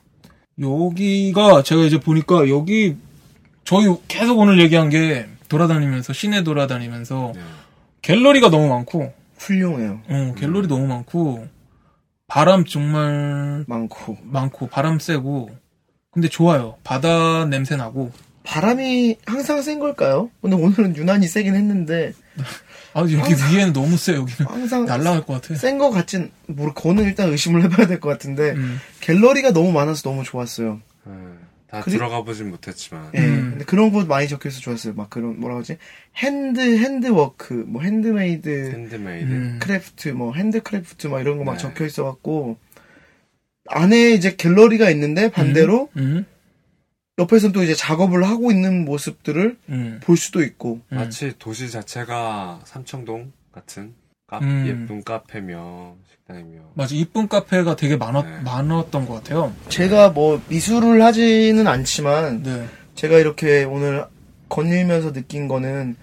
여기가 0.61 1.63
제가 1.63 1.83
이제 1.83 1.99
보니까 1.99 2.49
여기 2.49 2.97
저희 3.65 3.87
계속 4.09 4.39
오늘 4.39 4.61
얘기한 4.61 4.89
게 4.89 5.27
돌아다니면서 5.49 6.13
시내 6.13 6.45
돌아다니면서 6.45 7.33
네. 7.35 7.41
갤러리가 8.03 8.51
너무 8.51 8.69
많고 8.69 9.13
훌륭해요. 9.39 10.01
어, 10.09 10.35
갤러리 10.37 10.69
너무 10.69 10.87
많고 10.87 11.47
바람 12.27 12.65
정말 12.65 13.65
많고 13.67 14.19
많고 14.23 14.69
바람 14.69 14.99
세고 14.99 15.51
근데 16.11 16.29
좋아요. 16.29 16.77
바다 16.85 17.45
냄새 17.47 17.77
나고 17.77 18.13
바람이 18.43 19.17
항상 19.27 19.63
센 19.63 19.79
걸까요? 19.79 20.31
근데 20.41 20.57
오늘은 20.57 20.97
유난히 20.97 21.27
세긴 21.29 21.55
했는데 21.55 22.13
아 22.95 23.01
여기 23.03 23.15
위에는 23.17 23.73
너무 23.73 23.97
세 23.97 24.15
여기는 24.15 24.51
항상 24.51 24.85
날라갈 24.87 25.25
것 25.25 25.35
같아. 25.41 25.55
센 25.55 25.79
거 25.79 25.91
같진 25.91 26.33
모르. 26.47 26.73
그거는 26.73 27.05
일단 27.05 27.29
의심을 27.29 27.63
해봐야 27.65 27.87
될 27.87 28.01
것 28.01 28.09
같은데 28.09 28.53
음. 28.53 28.81
갤러리가 29.01 29.53
너무 29.53 29.71
많아서 29.73 30.03
너무 30.03 30.25
좋았어요. 30.25 30.81
네. 31.05 31.13
다 31.71 31.81
그리- 31.83 31.93
들어가 31.97 32.23
보진 32.23 32.51
못했지만. 32.51 33.11
예. 33.15 33.19
음. 33.21 33.51
근데 33.51 33.65
그런 33.65 33.93
거 33.93 34.05
많이 34.05 34.27
적혀서 34.29 34.61
좋았어요. 34.61 34.95
막 34.95 35.09
그런 35.11 35.39
뭐라고 35.39 35.61
하지? 35.61 35.79
hand 36.17 36.61
handwork, 36.61 37.55
뭐 37.55 37.83
handmade, 37.83 38.71
handmade. 38.73 39.31
음. 39.31 39.59
craft, 39.63 40.09
뭐 40.09 40.35
handcraft 40.35 41.07
막 41.07 41.21
이런 41.21 41.39
거막 41.39 41.57
네. 41.57 41.61
적혀 41.63 41.85
있어 41.87 42.05
갖고 42.05 42.59
안에 43.69 44.11
이제 44.13 44.35
갤러리가 44.37 44.91
있는데 44.91 45.31
반대로 45.31 45.91
음. 45.97 46.27
옆에서 47.19 47.53
또 47.53 47.63
이제 47.63 47.75
작업을 47.75 48.25
하고 48.25 48.51
있는 48.51 48.85
모습들을 48.85 49.57
음. 49.69 50.01
볼 50.03 50.17
수도 50.17 50.43
있고 50.43 50.81
음. 50.91 50.97
마치 50.97 51.35
도시 51.39 51.71
자체가 51.71 52.63
삼청동 52.65 53.33
같은 53.53 53.95
카, 54.27 54.39
음. 54.39 54.65
예쁜 54.67 55.05
카페며 55.05 55.97
식당이며. 56.31 56.61
맞아 56.75 56.95
이쁜 56.95 57.29
카페가 57.29 57.77
되게 57.77 57.97
많았 57.97 58.25
네. 58.25 58.41
많았던 58.45 59.07
것 59.07 59.15
같아요. 59.15 59.53
제가 59.69 60.11
뭐 60.11 60.41
미술을 60.49 61.03
하지는 61.03 61.67
않지만 61.67 62.43
네. 62.43 62.67
제가 62.95 63.19
이렇게 63.19 63.65
오늘 63.65 64.05
거닐면서 64.49 65.13
느낀 65.13 65.49
거는 65.49 65.97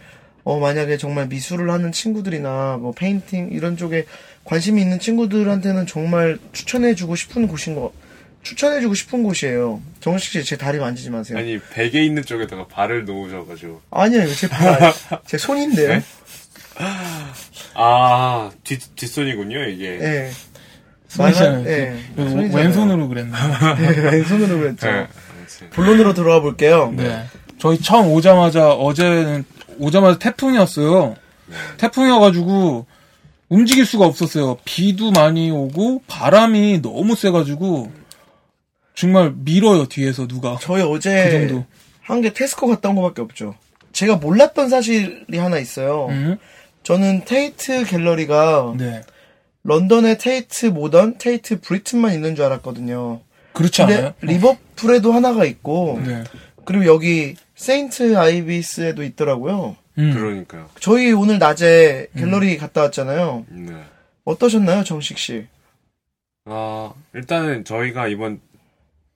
어 0.43 0.59
만약에 0.59 0.97
정말 0.97 1.27
미술을 1.27 1.69
하는 1.71 1.91
친구들이나 1.91 2.77
뭐 2.77 2.91
painting 2.93 3.49
이런 3.51 3.75
쪽에 3.77 4.05
관심이 4.45 4.81
있는 4.81 4.99
친구들한테는 4.99 5.87
정말 5.87 6.39
추천해주고 6.53 7.15
싶은 7.15 7.47
곳인 7.47 7.75
거 7.75 7.91
추천해주고 8.43 8.93
싶은 8.93 9.23
곳이에요. 9.23 9.81
정식 9.99 10.31
씨 10.31 10.43
제 10.45 10.55
다리 10.55 10.77
만지지 10.79 11.09
마세요. 11.09 11.37
아니 11.37 11.59
베개 11.59 12.01
있는 12.01 12.23
쪽에다가 12.23 12.67
발을 12.67 13.03
놓으셔가지고. 13.03 13.81
아니요, 13.91 14.25
제 14.33 14.47
발, 14.47 14.93
제 15.27 15.37
손인데요. 15.37 15.89
네? 15.89 16.01
아, 17.73 18.51
뒷, 18.63 18.95
뒷손이군요, 18.95 19.63
이게. 19.65 19.99
예. 20.01 20.31
손이잖아요. 21.07 21.67
예. 21.67 21.97
그 22.15 22.29
손이잖아요. 22.29 22.65
왼손으로 22.65 23.07
그랬네. 23.07 23.31
예, 23.79 23.99
왼손으로 24.11 24.59
그랬죠. 24.59 24.87
네. 24.87 25.07
본론으로 25.71 26.13
들어와 26.13 26.41
볼게요. 26.41 26.93
네. 26.95 27.23
저희 27.59 27.79
처음 27.79 28.11
오자마자 28.11 28.71
어제는 28.73 29.45
오자마자 29.79 30.19
태풍이었어요. 30.19 31.15
태풍이어가지고 31.77 32.85
움직일 33.49 33.85
수가 33.85 34.05
없었어요. 34.05 34.57
비도 34.65 35.11
많이 35.11 35.49
오고 35.49 36.03
바람이 36.07 36.81
너무 36.81 37.15
세가지고 37.15 37.91
정말 38.93 39.33
밀어요 39.35 39.85
뒤에서 39.85 40.27
누가 40.27 40.57
저희 40.59 40.81
그 40.81 40.89
어제 40.89 41.31
정도. 41.31 41.65
한게 42.01 42.33
테스코 42.33 42.67
갔다 42.67 42.89
온 42.89 42.95
거밖에 42.95 43.21
없죠. 43.21 43.55
제가 43.93 44.17
몰랐던 44.17 44.69
사실이 44.69 45.37
하나 45.37 45.57
있어요. 45.59 46.07
음? 46.09 46.37
저는 46.87 47.25
테이트 47.25 47.83
갤러리가 47.83 48.73
네. 48.77 49.01
런던에 49.63 50.17
테이트 50.17 50.67
모던, 50.67 51.17
테이트 51.17 51.59
브리튼만 51.59 52.13
있는 52.13 52.33
줄 52.33 52.45
알았거든요. 52.45 53.19
그렇지 53.51 53.81
근데 53.81 53.97
않아요? 53.97 54.13
리버풀에도 54.21 55.11
하나가 55.11 55.43
있고 55.43 56.01
네. 56.05 56.23
그리고 56.63 56.85
여기 56.85 57.35
세인트 57.55 58.17
아이비스에도 58.17 59.03
있더라고요. 59.03 59.75
음. 59.97 60.13
그러니까요. 60.13 60.69
저희 60.79 61.11
오늘 61.11 61.39
낮에 61.39 62.07
갤러리 62.15 62.55
갔다 62.55 62.83
왔잖아요. 62.83 63.45
네. 63.49 63.73
어떠셨나요, 64.23 64.85
정식 64.85 65.17
씨? 65.17 65.45
아, 66.45 66.93
일단은 67.13 67.65
저희가 67.65 68.07
이번, 68.07 68.39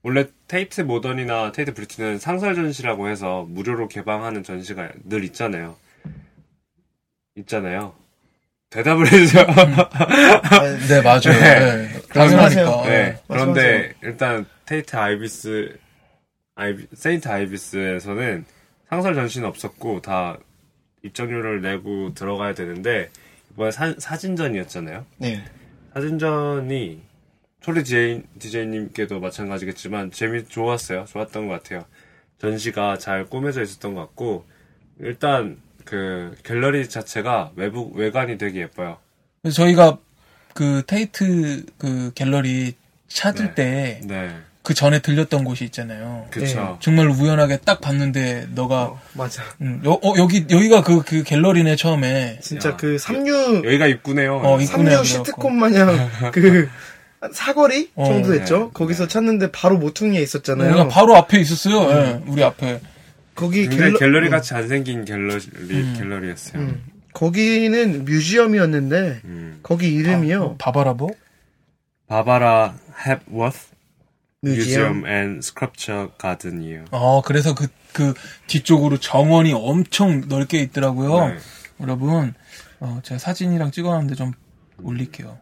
원래 0.04 0.26
테이트 0.50 0.82
모던이나 0.82 1.54
테이트 1.54 1.74
브리튼은 1.74 2.20
상설 2.20 2.54
전시라고 2.54 3.08
해서 3.08 3.46
무료로 3.48 3.88
개방하는 3.88 4.44
전시가 4.44 4.90
늘 5.06 5.24
있잖아요. 5.24 5.78
있잖아요. 7.38 7.94
대답을 8.70 9.06
해주세요. 9.12 9.46
아, 9.48 10.78
네 10.88 11.02
맞아요. 11.02 11.20
네. 11.22 11.60
네. 11.60 12.02
당연하니까. 12.14 12.84
네. 12.86 13.20
말씀하세요. 13.28 13.28
그런데 13.28 13.94
일단 14.02 14.46
테이트 14.66 14.96
아이비스, 14.96 15.78
아이비, 16.56 16.88
세인트 16.94 17.28
아이비스에서는 17.28 18.46
상설 18.90 19.16
전시는 19.16 19.48
없었고 19.48 20.02
다 20.02 20.38
입장료를 21.04 21.62
내고 21.62 22.14
들어가야 22.14 22.54
되는데 22.54 23.10
이번에 23.54 23.72
사, 23.72 23.94
사진전이었잖아요. 23.98 25.06
네. 25.18 25.44
사진전이 25.94 27.02
초리 27.60 27.84
DJ, 27.84 28.24
DJ님께도 28.40 29.20
마찬가지겠지만 29.20 30.12
재미 30.12 30.46
좋았어요. 30.46 31.06
좋았던 31.06 31.48
것 31.48 31.62
같아요. 31.62 31.86
전시가 32.40 32.98
잘 32.98 33.26
꾸며져 33.26 33.62
있었던 33.62 33.94
것 33.94 34.02
같고 34.02 34.46
일단 35.00 35.58
그 35.86 36.36
갤러리 36.44 36.88
자체가 36.90 37.52
외부 37.56 37.92
외관이 37.96 38.38
되게 38.38 38.62
예뻐요. 38.62 38.98
그래서 39.42 39.56
저희가 39.64 39.98
그 40.54 40.84
테이트 40.88 41.66
그 41.78 42.12
갤러리 42.16 42.74
찾을 43.08 43.54
네. 43.56 44.00
때그 44.02 44.08
네, 44.08 44.74
전에 44.74 45.00
들렸던 45.00 45.44
곳이 45.44 45.66
있잖아요. 45.66 46.28
그쵸. 46.32 46.78
정말 46.82 47.08
우연하게 47.10 47.58
딱 47.66 47.82
봤는데 47.82 48.48
너가 48.54 48.84
어, 48.84 49.02
맞아. 49.14 49.44
음, 49.62 49.82
여, 49.86 49.92
어, 49.92 50.14
여기 50.18 50.46
여기가 50.50 50.84
그 50.84 51.02
그 51.04 51.24
갤러리네 51.24 51.76
처음에 51.76 52.40
진짜 52.42 52.70
야, 52.70 52.78
그 52.78 52.98
삼류 52.98 53.64
여기가 53.66 53.88
입구네요. 53.88 54.38
어, 54.44 54.60
입- 54.62 54.66
삼류. 54.68 55.04
시트콤 55.04 55.58
마냥 55.60 56.10
그 56.32 56.70
사거리 57.34 57.92
어, 57.96 58.06
정도 58.06 58.32
됐죠. 58.32 58.58
네. 58.60 58.70
거기서 58.74 59.08
찾는데 59.08 59.52
바로 59.52 59.78
모퉁이에 59.78 60.22
있었잖아요. 60.22 60.70
우리가 60.70 60.88
바로 60.88 61.16
앞에 61.16 61.40
있었어요. 61.40 61.90
예, 61.92 62.22
우리 62.26 62.44
앞에. 62.44 62.82
거기 63.42 63.68
갤러- 63.68 63.98
갤러리 63.98 64.28
음, 64.28 64.32
같이 64.32 64.54
안 64.54 64.68
생긴 64.68 65.04
갤러리 65.04 65.42
갤러리였어요. 65.98 66.62
음. 66.62 66.84
거기는 67.14 68.06
뮤지엄이었는데 68.06 69.22
음. 69.26 69.60
거기 69.64 69.92
이름이요. 69.94 70.44
어, 70.44 70.56
바바라보? 70.58 71.10
바바라 72.08 72.76
헵워스 73.06 73.70
Museum. 74.44 75.02
Museum 75.02 75.08
and 75.08 75.42
Sculpture 75.42 76.12
Garden이에요. 76.20 76.86
어, 76.92 77.22
그래서 77.24 77.56
그, 77.56 77.68
그 77.94 78.14
뒤쪽으로 78.48 78.98
정원이 79.00 79.54
엄청 79.54 80.22
넓게 80.28 80.60
있더라고요. 80.62 81.30
네. 81.30 81.38
여러분, 81.80 82.34
어, 82.80 83.00
제가 83.04 83.18
사진이랑 83.18 83.72
찍어놨는데 83.72 84.16
좀 84.16 84.34
올릴게요. 84.84 85.40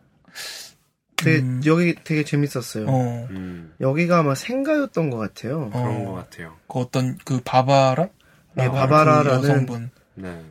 되게, 1.24 1.40
음. 1.40 1.62
여기 1.66 1.96
되게 2.04 2.24
재밌었어요. 2.24 2.86
어, 2.88 3.28
음, 3.30 3.74
여기가 3.82 4.20
아마 4.20 4.36
생가였던 4.36 5.10
것 5.10 5.18
같아요. 5.18 5.70
어. 5.74 5.82
그런 5.82 6.06
것 6.06 6.14
같아요. 6.14 6.56
그 6.68 6.80
어떤 6.80 7.18
그 7.26 7.42
바바라? 7.44 8.10
네, 8.56 8.68
바바라라는- 8.70 9.42
그 9.42 9.50
여성분. 9.50 9.90
네. 10.16 10.42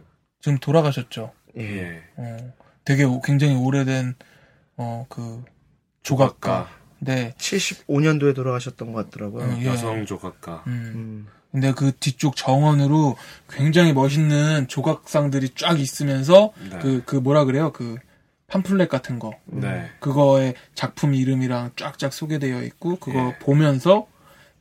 지금 0.40 0.58
돌아가셨죠. 0.58 1.32
예. 1.58 1.62
예. 1.62 2.02
어, 2.16 2.52
되게 2.84 3.04
오- 3.04 3.20
굉장히 3.20 3.54
오래된, 3.56 4.14
어, 4.76 5.06
그, 5.08 5.42
조각가. 6.02 6.68
네. 7.00 7.34
75년도에 7.38 8.34
돌아가셨던 8.34 8.92
것 8.92 9.04
같더라고요. 9.10 9.44
어, 9.44 9.56
예. 9.60 9.66
여성 9.66 10.06
조각가. 10.06 10.64
음. 10.66 10.92
음. 10.94 11.26
근데 11.50 11.72
그 11.72 11.92
뒤쪽 11.98 12.36
정원으로 12.36 13.16
굉장히 13.48 13.92
멋있는 13.94 14.68
조각상들이 14.68 15.50
쫙 15.56 15.80
있으면서 15.80 16.52
네. 16.70 16.78
그, 16.78 17.02
그 17.06 17.16
뭐라 17.16 17.44
그래요? 17.44 17.72
그 17.72 17.96
팜플렛 18.48 18.88
같은 18.88 19.18
거. 19.18 19.38
네. 19.46 19.90
그거에 20.00 20.54
작품 20.74 21.14
이름이랑 21.14 21.72
쫙쫙 21.76 22.12
소개되어 22.12 22.62
있고 22.62 22.96
그거 22.96 23.28
예. 23.28 23.38
보면서 23.38 24.08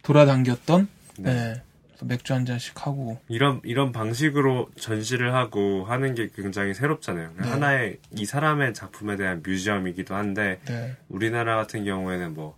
돌아다녔던 0.03 0.87
네. 1.19 1.33
네. 1.33 1.63
맥주 2.03 2.33
한 2.33 2.45
잔씩 2.45 2.85
하고 2.85 3.17
이런 3.27 3.59
이런 3.63 3.91
방식으로 3.91 4.69
전시를 4.77 5.33
하고 5.33 5.85
하는 5.85 6.13
게 6.13 6.29
굉장히 6.35 6.73
새롭잖아요. 6.73 7.31
네. 7.41 7.47
하나의 7.47 7.97
이 8.11 8.25
사람의 8.25 8.73
작품에 8.73 9.15
대한 9.15 9.41
뮤지엄이기도 9.43 10.13
한데 10.13 10.59
네. 10.65 10.95
우리나라 11.07 11.55
같은 11.55 11.85
경우에는 11.85 12.33
뭐 12.33 12.55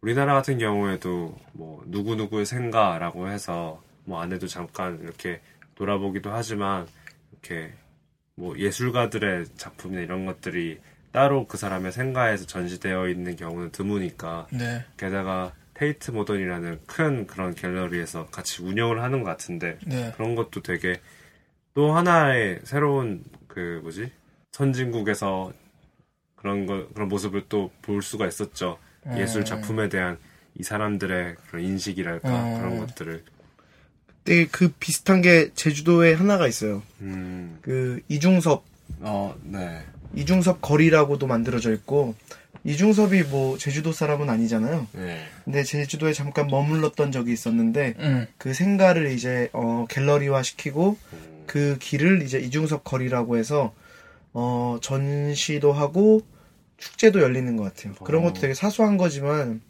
우리나라 0.00 0.34
같은 0.34 0.58
경우에도 0.58 1.38
뭐 1.52 1.84
누구 1.86 2.16
누구의 2.16 2.46
생가라고 2.46 3.28
해서 3.28 3.80
뭐 4.04 4.20
안에도 4.20 4.48
잠깐 4.48 4.98
이렇게 5.02 5.40
돌아보기도 5.76 6.32
하지만 6.32 6.88
이렇게 7.30 7.72
뭐 8.36 8.58
예술가들의 8.58 9.46
작품이나 9.56 10.02
이런 10.02 10.26
것들이 10.26 10.80
따로 11.12 11.46
그 11.46 11.58
사람의 11.58 11.92
생가에서 11.92 12.46
전시되어 12.46 13.08
있는 13.08 13.36
경우는 13.36 13.70
드무니까 13.70 14.46
네. 14.50 14.84
게다가 14.96 15.52
테이트 15.74 16.10
모던이라는 16.10 16.80
큰 16.86 17.26
그런 17.26 17.54
갤러리에서 17.54 18.26
같이 18.28 18.62
운영을 18.62 19.02
하는 19.02 19.22
것 19.22 19.28
같은데 19.28 19.78
네. 19.86 20.12
그런 20.16 20.34
것도 20.34 20.62
되게 20.62 21.00
또 21.74 21.92
하나의 21.94 22.60
새로운 22.64 23.24
그 23.48 23.80
뭐지 23.82 24.10
선진국에서 24.52 25.52
그런 26.36 26.66
거 26.66 26.88
그런 26.94 27.08
모습을 27.08 27.48
또 27.48 27.70
볼 27.82 28.02
수가 28.02 28.26
있었죠 28.26 28.78
예술 29.16 29.44
작품에 29.44 29.88
대한 29.88 30.18
이 30.54 30.62
사람들의 30.62 31.36
그런 31.48 31.64
인식이랄까 31.64 32.28
어. 32.30 32.58
그런 32.58 32.78
것들을 32.78 33.24
되게 34.24 34.46
그 34.46 34.68
비슷한 34.78 35.20
게 35.20 35.50
제주도에 35.54 36.14
하나가 36.14 36.46
있어요. 36.46 36.82
음, 37.00 37.58
그 37.62 38.00
이중섭 38.08 38.64
어, 39.00 39.34
네. 39.42 39.82
이중섭 40.14 40.60
거리라고도 40.60 41.26
만들어져 41.26 41.72
있고 41.72 42.14
이중섭이 42.64 43.24
뭐 43.24 43.58
제주도 43.58 43.92
사람은 43.92 44.30
아니잖아요. 44.30 44.86
네. 44.92 45.24
근데 45.44 45.64
제주도에 45.64 46.12
잠깐 46.12 46.46
머물렀던 46.46 47.10
적이 47.10 47.32
있었는데 47.32 47.94
음. 47.98 48.26
그 48.38 48.54
생가를 48.54 49.10
이제 49.10 49.48
어 49.52 49.86
갤러리화 49.88 50.42
시키고 50.42 50.96
그 51.46 51.76
길을 51.80 52.22
이제 52.22 52.38
이중섭 52.38 52.84
거리라고 52.84 53.36
해서 53.36 53.74
어 54.32 54.78
전시도 54.80 55.72
하고 55.72 56.22
축제도 56.76 57.20
열리는 57.20 57.56
것 57.56 57.64
같아요. 57.64 57.94
그런 58.04 58.22
것도 58.22 58.40
되게 58.40 58.54
사소한 58.54 58.96
거지만 58.96 59.60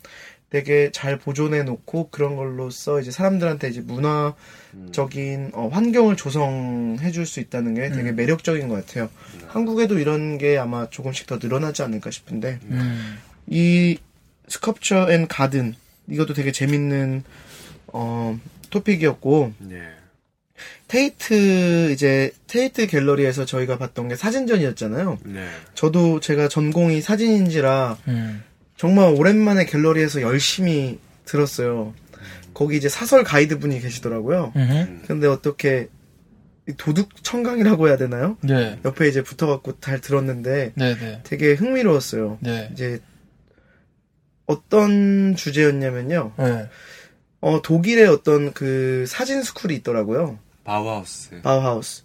되게 0.52 0.90
잘 0.92 1.18
보존해 1.18 1.62
놓고 1.62 2.10
그런 2.10 2.36
걸로써 2.36 3.00
이제 3.00 3.10
사람들한테 3.10 3.70
이제 3.70 3.80
문화적인 3.80 5.52
어, 5.54 5.70
환경을 5.72 6.16
조성해 6.16 7.10
줄 7.10 7.24
수 7.24 7.40
있다는 7.40 7.72
게 7.74 7.88
되게 7.88 8.12
매력적인 8.12 8.68
것 8.68 8.74
같아요. 8.84 9.08
한국에도 9.48 9.98
이런 9.98 10.36
게 10.36 10.58
아마 10.58 10.90
조금씩 10.90 11.26
더 11.26 11.38
늘어나지 11.40 11.82
않을까 11.82 12.10
싶은데 12.10 12.58
음. 12.64 13.18
이 13.46 13.96
sculpture 14.48 15.10
and 15.10 15.26
garden 15.26 15.74
이것도 16.10 16.34
되게 16.34 16.52
재밌는 16.52 17.24
어 17.86 18.38
토픽이었고 18.68 19.54
네. 19.60 19.88
테이트 20.88 21.90
이제 21.92 22.32
테이트 22.46 22.86
갤러리에서 22.86 23.46
저희가 23.46 23.78
봤던 23.78 24.08
게 24.08 24.16
사진전이었잖아요. 24.16 25.18
네. 25.24 25.48
저도 25.74 26.20
제가 26.20 26.48
전공이 26.48 27.00
사진인지라 27.00 27.96
음. 28.08 28.42
정말 28.82 29.14
오랜만에 29.16 29.64
갤러리에서 29.64 30.22
열심히 30.22 30.98
들었어요. 31.24 31.94
거기 32.52 32.76
이제 32.76 32.88
사설 32.88 33.22
가이드 33.22 33.60
분이 33.60 33.78
계시더라고요. 33.78 34.52
음. 34.56 35.02
근데 35.06 35.28
어떻게 35.28 35.88
이 36.68 36.72
도둑 36.76 37.22
청강이라고 37.22 37.86
해야 37.86 37.96
되나요? 37.96 38.36
네. 38.40 38.80
옆에 38.84 39.06
이제 39.06 39.22
붙어갖고 39.22 39.78
잘 39.78 40.00
들었는데 40.00 40.72
네, 40.74 40.96
네. 40.96 41.20
되게 41.22 41.52
흥미로웠어요. 41.52 42.38
네. 42.40 42.70
이제 42.72 43.00
어떤 44.46 45.36
주제였냐면요. 45.36 46.32
네. 46.36 46.68
어, 47.40 47.62
독일에 47.62 48.06
어떤 48.06 48.52
그 48.52 49.04
사진 49.06 49.44
school이 49.44 49.76
있더라고요. 49.76 50.40
바우하우스. 50.64 51.40
바우하우스. 51.42 52.02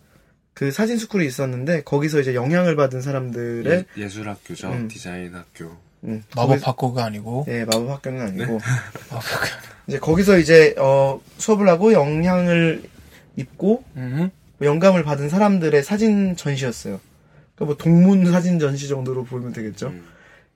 그 0.53 0.69
사진 0.71 0.99
school이 0.99 1.25
있었는데 1.25 1.81
거기서 1.81 2.19
이제 2.19 2.35
영향을 2.35 2.75
받은 2.75 3.01
사람들의 3.01 3.85
예술 3.97 4.29
학교죠. 4.29 4.69
음. 4.69 4.87
디자인 4.87 5.33
학교. 5.33 5.86
음, 6.07 6.23
마법 6.35 6.65
학교가 6.67 7.05
아니고. 7.05 7.45
예, 7.49 7.65
마법 7.65 7.89
학교는 7.89 8.21
아니고 8.21 8.59
마법 9.11 9.33
학교. 9.33 9.47
이제 9.87 9.99
거기서 9.99 10.37
이제 10.37 10.75
어, 10.77 11.21
수업을 11.37 11.67
하고 11.69 11.93
영향을 11.93 12.83
입고 13.35 13.83
음. 13.95 14.29
영감을 14.61 15.03
받은 15.03 15.29
사람들의 15.29 15.83
사진 15.83 16.35
전시였어요. 16.35 16.99
그러니까 17.55 17.65
뭐 17.65 17.77
동문 17.77 18.31
사진 18.31 18.59
전시 18.59 18.87
정도로 18.87 19.23
보면 19.25 19.53
되겠죠. 19.53 19.87
음. 19.87 20.05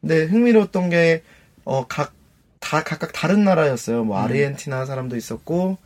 근데 0.02 0.24
흥미로웠던 0.26 0.90
게, 0.90 1.24
어, 1.64 1.86
각, 1.88 2.14
다, 2.60 2.84
각각 2.84 3.14
다른 3.14 3.44
나라였어요. 3.44 4.04
뭐, 4.04 4.18
아르헨티나 4.18 4.86
사람도 4.86 5.16
있었고, 5.16 5.78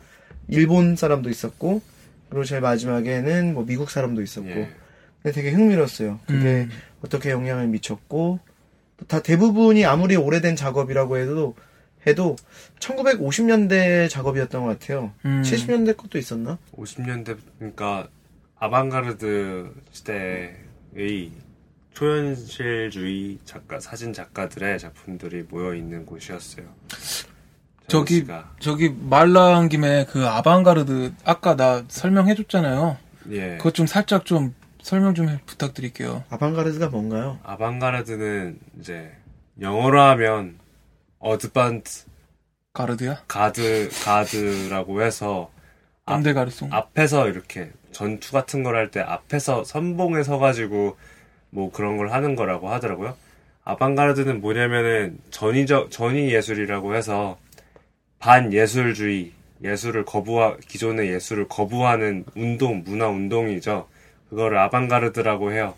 일본 0.48 0.96
사람도 0.96 1.28
있었고, 1.28 1.82
그리고 2.30 2.44
제일 2.44 2.62
마지막에는 2.62 3.54
뭐, 3.54 3.64
미국 3.66 3.90
사람도 3.90 4.22
있었고. 4.22 4.48
예. 4.48 4.70
근데 5.22 5.34
되게 5.34 5.50
흥미로웠어요. 5.50 6.20
그게 6.26 6.48
음. 6.48 6.70
어떻게 7.04 7.30
영향을 7.30 7.66
미쳤고, 7.68 8.40
또 8.45 8.45
다 9.08 9.22
대부분이 9.22 9.84
아무리 9.84 10.16
오래된 10.16 10.56
작업이라고 10.56 11.18
해도, 11.18 11.54
해도 12.06 12.36
1950년대 12.80 14.08
작업이었던 14.08 14.62
것 14.64 14.78
같아요. 14.78 15.12
음. 15.24 15.42
70년대 15.42 15.96
것도 15.96 16.18
있었나? 16.18 16.58
50년대 16.76 17.36
그러니까 17.58 18.08
아방가르드 18.58 19.72
시대의 19.92 21.32
초현실주의 21.92 23.38
작가 23.44 23.80
사진 23.80 24.12
작가들의 24.12 24.78
작품들이 24.78 25.44
모여 25.48 25.74
있는 25.74 26.04
곳이었어요. 26.04 26.66
저기 27.88 28.20
전시가. 28.20 28.52
저기 28.58 28.88
말 28.90 29.32
나온 29.32 29.68
김에 29.68 30.06
그 30.06 30.26
아방가르드 30.26 31.12
아까 31.24 31.56
나 31.56 31.84
설명해줬잖아요. 31.88 32.98
예. 33.30 33.56
그것 33.56 33.74
좀 33.74 33.86
살짝 33.86 34.24
좀 34.26 34.54
설명 34.86 35.14
좀 35.14 35.28
해- 35.28 35.40
부탁드릴게요. 35.46 36.22
아방가르드가 36.30 36.90
뭔가요? 36.90 37.40
아방가르드는 37.42 38.60
이제 38.78 39.10
영어로 39.60 40.00
하면 40.00 40.60
어드반트 41.18 42.04
가르드야? 42.72 43.24
가드 43.26 43.90
가드라고 44.04 45.02
해서 45.02 45.50
앞- 46.04 46.14
꼰대 46.18 46.34
가르송. 46.34 46.72
앞에서 46.72 47.26
이렇게 47.28 47.72
전투 47.90 48.30
같은 48.30 48.62
걸 48.62 48.76
할 48.76 48.92
때 48.92 49.00
앞에서 49.00 49.64
선봉에 49.64 50.22
서가지고 50.22 50.96
뭐 51.50 51.72
그런 51.72 51.96
걸 51.96 52.12
하는 52.12 52.36
거라고 52.36 52.68
하더라고요. 52.70 53.16
아방가르드는 53.64 54.40
뭐냐면은 54.40 55.18
전위적 55.30 55.90
전위 55.90 56.32
예술이라고 56.32 56.94
해서 56.94 57.38
반 58.20 58.52
예술주의 58.52 59.32
예술을 59.64 60.04
거부하 60.04 60.56
기존의 60.68 61.10
예술을 61.12 61.48
거부하는 61.48 62.24
운동 62.36 62.84
문화 62.86 63.08
운동이죠. 63.08 63.88
그거를 64.30 64.58
아방가르드라고 64.58 65.52
해요. 65.52 65.74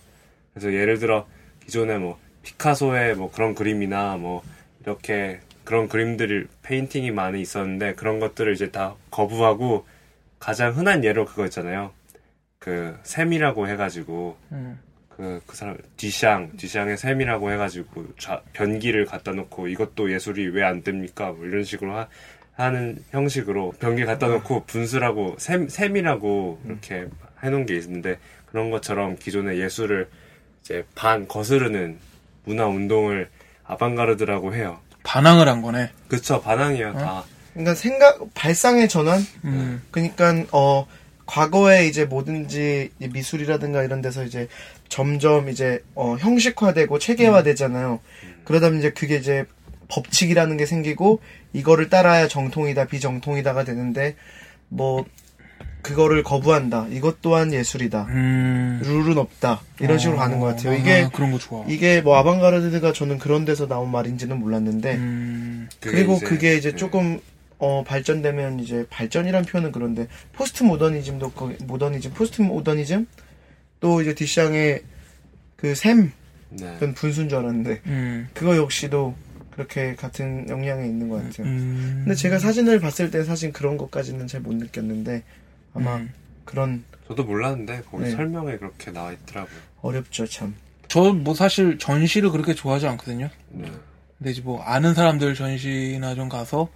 그래서 0.55 0.73
예를 0.73 0.99
들어 0.99 1.27
기존에 1.65 1.99
뭐 1.99 2.19
피카소의 2.43 3.15
뭐 3.17 3.31
그런 3.31 3.55
그림이나 3.55 4.17
뭐 4.17 4.43
이렇게 4.83 5.41
그런 5.65 5.89
그림들이 5.89 6.47
페인팅이 6.63 7.11
많이 7.11 7.41
있었는데 7.41 7.95
그런 7.95 8.21
것들을 8.21 8.53
이제 8.55 8.71
다 8.71 8.95
거부하고 9.11 9.87
가장 10.39 10.75
흔한 10.77 11.05
예로 11.05 11.27
그거 11.27 11.45
있잖아요. 11.45 11.93
그 12.59 12.99
샘이라고 13.03 13.69
해가지고 13.69 14.37
음. 14.53 14.79
그, 15.11 15.43
그 15.47 15.57
사람, 15.57 15.77
뒤샹, 15.97 16.57
뒤샹의 16.57 16.97
샘이라고 16.97 17.51
해가지고, 17.51 18.07
좌- 18.19 18.41
변기를 18.53 19.05
갖다 19.05 19.33
놓고, 19.33 19.67
이것도 19.67 20.13
예술이 20.13 20.47
왜 20.51 20.63
안 20.63 20.85
됩니까? 20.85 21.33
뭐 21.33 21.45
이런 21.45 21.65
식으로 21.65 21.93
하, 21.97 22.07
하는 22.53 23.03
형식으로, 23.11 23.73
변기 23.81 24.05
갖다 24.05 24.29
놓고, 24.29 24.63
분수라고, 24.67 25.35
샘, 25.41 25.69
샘이라고, 25.69 26.61
이렇게 26.67 27.09
해놓은 27.43 27.67
게 27.67 27.75
있는데, 27.79 28.19
그런 28.51 28.71
것처럼 28.71 29.17
기존의 29.17 29.61
예술을 29.61 30.09
이제 30.63 30.85
반 30.95 31.29
거스르는 31.29 31.99
문화 32.45 32.67
운동을 32.67 33.29
아방가르드라고 33.65 34.55
해요. 34.55 34.81
반항을 35.03 35.49
한 35.49 35.63
거네. 35.63 35.91
그쵸, 36.09 36.41
반항이에요, 36.41 36.95
다. 36.95 37.25
그러니까 37.53 37.75
생각, 37.75 38.35
발상의 38.35 38.89
전환? 38.89 39.21
음. 39.45 39.83
그러니까 39.91 40.45
어 40.53 40.87
과거에 41.27 41.87
이제 41.87 42.05
뭐든지 42.05 42.91
이 42.99 43.09
미술이라든가 43.09 43.83
이런 43.83 44.01
데서 44.01 44.25
이제 44.25 44.49
점점 44.89 45.49
이제 45.49 45.83
어 45.95 46.17
형식화되고 46.19 46.99
체계화되잖아요. 46.99 48.01
그러다 48.45 48.69
보면 48.69 48.81
이제 48.81 48.91
그게 48.91 49.17
이제 49.17 49.45
법칙이라는 49.89 50.57
게 50.57 50.67
생기고 50.67 51.21
이거를 51.53 51.89
따라야 51.91 52.29
정통이다 52.29 52.87
비정통이다가 52.87 53.65
되는데 53.65 54.17
뭐 54.69 55.05
그거를 55.83 56.23
거부한다. 56.23 56.87
이것 56.91 57.23
또한 57.23 57.53
예술이다. 57.53 58.07
음. 58.11 58.81
룰은 58.83 59.19
없다. 59.19 59.61
이런 59.81 59.99
식으로 59.99 60.19
가는 60.19 60.39
것 60.41 60.47
같아요. 60.47 60.75
이게 60.75 61.03
아, 61.03 61.09
그런 61.09 61.33
거 61.33 61.39
좋아. 61.39 61.65
이게 61.69 62.01
뭐 62.01 62.17
아방가르드가 62.17 62.93
저는 62.93 63.19
그런 63.19 63.45
데서 63.45 63.67
나온 63.69 63.91
말인지는 63.91 64.39
몰랐는데 64.39 64.97
음. 64.97 65.69
그리고 65.81 66.15
이제, 66.17 66.27
그게 66.27 66.57
이제 66.57 66.71
네. 66.73 66.77
조금 66.77 67.21
어 67.59 67.83
발전되면 67.85 68.61
이제 68.61 68.87
발전이란 68.91 69.45
표현은 69.45 69.73
그런데 69.73 70.07
포스트 70.33 70.63
모더니즘도 70.63 71.31
거기 71.33 71.57
모더니즘 71.65 72.13
포스트 72.13 72.43
모더니즘 72.43 73.07
또 73.81 74.03
이제 74.03 74.15
뒤샹의 74.15 74.83
그 75.57 75.81
샘 75.81 76.13
네. 76.51 76.75
그건 76.75 76.95
분수인 76.95 77.29
줄 77.29 77.39
알았는데 77.39 77.81
음. 77.87 78.29
그거 78.35 78.57
역시도 78.57 79.15
그렇게 79.51 79.95
같은 79.97 80.49
영향이 80.49 80.89
있는 80.89 81.09
것 81.09 81.17
같아요. 81.17 81.47
음. 81.49 82.03
근데 82.05 82.15
제가 82.15 82.39
사진을 82.39 82.79
봤을 82.79 83.11
때 83.11 83.25
사실 83.25 83.53
그런 83.53 83.77
것까지는 83.77 84.27
잘 84.29 84.41
못 84.41 84.55
느꼈는데 84.55 85.25
아마 85.79 85.97
음. 85.97 86.13
그런 86.45 86.85
저도 87.07 87.25
몰랐는데, 87.25 87.83
거기 87.91 88.05
네. 88.05 88.11
설명에 88.11 88.57
그렇게 88.59 88.91
나와 88.93 89.13
있더라고요. 89.13 89.57
어렵죠 89.81 90.27
참. 90.27 90.55
저 90.89 91.13
뭐 91.13 91.35
사실 91.35 91.79
전시를 91.79 92.31
그렇게 92.31 92.55
좋아하지 92.55 92.87
않거든요. 92.89 93.29
네. 93.51 93.71
근데 94.19 94.31
이제 94.31 94.41
뭐 94.43 94.63
아는 94.63 94.95
사람들 94.95 95.35
전시나 95.35 96.15
좀 96.15 96.29
가서 96.29 96.69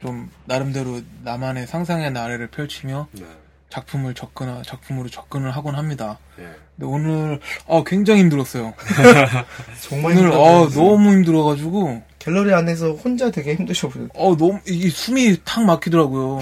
좀 0.00 0.30
나름대로 0.46 1.00
나만의 1.24 1.66
상상의 1.66 2.10
나래를 2.12 2.46
펼치며 2.48 3.08
네. 3.12 3.24
작품을 3.68 4.14
접근 4.14 4.62
작품으로 4.64 5.08
접근을 5.08 5.50
하곤 5.50 5.74
합니다. 5.76 6.18
예. 6.38 6.44
근데 6.76 6.86
오늘 6.86 7.38
아 7.68 7.82
굉장히 7.86 8.20
힘들었어요. 8.22 8.72
정말 9.82 10.12
오늘 10.12 10.24
힘들었어요. 10.24 10.64
아 10.64 10.68
너무 10.70 11.10
힘들어가지고 11.12 12.02
갤러리 12.18 12.52
안에서 12.54 12.92
혼자 12.92 13.30
되게 13.30 13.54
힘드셔 13.54 13.88
보여요. 13.88 14.08
어 14.14 14.36
너무 14.36 14.58
이게 14.66 14.88
숨이 14.88 15.38
탁 15.44 15.64
막히더라고요. 15.64 16.38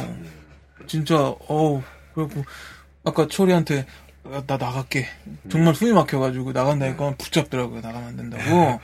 진짜 0.89 1.17
어 1.19 1.83
그래갖고 2.15 2.45
아까 3.05 3.27
초리한테 3.29 3.87
아, 4.25 4.43
나 4.47 4.57
나갈게. 4.57 5.07
정말 5.51 5.75
숨이 5.75 5.93
막혀가지고 5.93 6.53
나간다니까 6.53 7.15
붙잡더라고요. 7.17 7.81
나가면 7.81 8.09
안 8.09 8.17
된다고. 8.17 8.81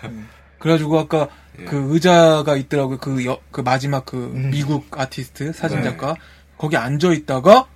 그래가지고 0.58 0.98
아까 1.00 1.28
예. 1.60 1.64
그 1.64 1.92
의자가 1.92 2.56
있더라고요. 2.56 2.98
그, 2.98 3.26
여- 3.26 3.38
그 3.50 3.60
마지막 3.60 4.06
그 4.06 4.16
음. 4.34 4.50
미국 4.50 4.86
아티스트 4.98 5.52
사진 5.52 5.78
네. 5.78 5.84
작가 5.84 6.16
거기 6.56 6.76
앉아 6.76 7.12
있다가 7.12 7.66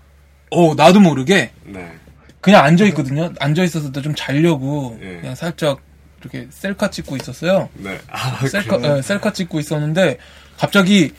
어 0.50 0.74
나도 0.74 1.00
모르게 1.00 1.50
네. 1.64 1.92
그냥 2.40 2.64
앉아 2.64 2.86
있거든요. 2.86 3.30
앉아 3.40 3.64
있어서 3.64 3.92
좀 3.92 4.14
자려고 4.14 4.96
예. 5.02 5.18
그냥 5.20 5.34
살짝 5.34 5.80
이렇게 6.22 6.46
셀카 6.50 6.90
찍고 6.90 7.16
있었어요. 7.16 7.68
네. 7.74 7.98
아, 8.10 8.46
셀카 8.46 8.96
예, 8.96 9.02
셀카 9.02 9.32
찍고 9.34 9.60
있었는데 9.60 10.16
갑자기 10.56 11.12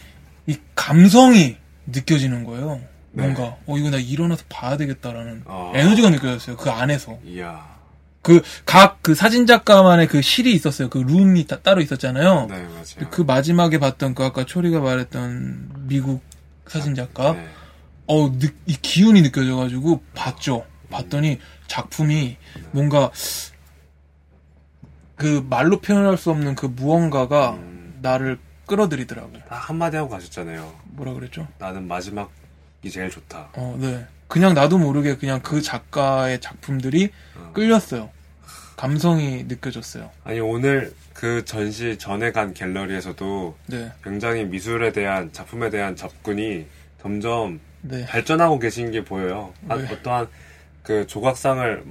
이 0.47 0.57
감성이 0.73 1.57
느껴지는 1.85 2.43
거예요. 2.45 2.81
네. 3.11 3.23
뭔가 3.23 3.57
어 3.65 3.77
이거 3.77 3.89
나 3.89 3.97
일어나서 3.97 4.43
봐야 4.49 4.77
되겠다라는 4.77 5.43
어. 5.45 5.71
에너지가 5.75 6.09
느껴졌어요. 6.09 6.57
그 6.57 6.69
안에서 6.69 7.17
이야. 7.25 7.77
그 8.21 8.41
각 8.65 8.99
그 9.01 9.15
사진 9.15 9.45
작가만의 9.47 10.07
그 10.07 10.21
실이 10.21 10.53
있었어요. 10.53 10.89
그 10.89 10.97
룸이 10.99 11.47
따, 11.47 11.59
따로 11.61 11.81
있었잖아요. 11.81 12.47
네, 12.49 12.63
맞아요. 12.63 13.09
그 13.09 13.21
마지막에 13.21 13.79
봤던 13.79 14.13
그 14.13 14.23
아까 14.25 14.45
초리가 14.45 14.79
말했던 14.81 15.85
미국 15.87 16.21
사진 16.67 16.93
작가 16.95 17.33
네. 17.33 17.47
어, 18.07 18.29
느- 18.37 18.47
이 18.65 18.73
기운이 18.81 19.21
느껴져가지고 19.21 20.03
봤죠. 20.13 20.65
봤더니 20.91 21.39
작품이 21.67 22.37
뭔가 22.71 23.09
그 25.15 25.45
말로 25.49 25.79
표현할 25.79 26.17
수 26.17 26.29
없는 26.31 26.55
그 26.55 26.65
무언가가 26.65 27.51
음. 27.51 27.97
나를 28.01 28.39
끌어들이더라고요. 28.65 29.39
딱 29.49 29.69
한마디 29.69 29.97
하고 29.97 30.09
가셨잖아요. 30.09 30.73
뭐라 30.85 31.13
그랬죠? 31.13 31.47
나는 31.57 31.87
마지막이 31.87 32.29
제일 32.87 33.09
좋다. 33.09 33.49
어, 33.53 33.77
네. 33.79 34.05
그냥 34.27 34.53
나도 34.53 34.77
모르게 34.77 35.17
그냥 35.17 35.41
그 35.41 35.61
작가의 35.61 36.39
작품들이 36.39 37.09
어. 37.35 37.51
끌렸어요. 37.53 38.09
감성이 38.77 39.43
느껴졌어요. 39.47 40.09
아니, 40.23 40.39
오늘 40.39 40.93
그 41.13 41.43
전시 41.43 41.97
전에 41.97 42.31
간 42.31 42.53
갤러리에서도 42.53 43.57
네, 43.67 43.91
굉장히 44.03 44.45
미술에 44.45 44.93
대한, 44.93 45.33
작품에 45.33 45.69
대한 45.69 45.95
접근이 45.97 46.65
점점 47.01 47.59
네, 47.81 48.05
발전하고 48.05 48.59
계신 48.59 48.91
게 48.91 49.03
보여요. 49.03 49.53
한 49.67 49.83
네. 49.85 49.91
어떠한 49.93 50.27
그 50.83 51.05
조각상을, 51.07 51.83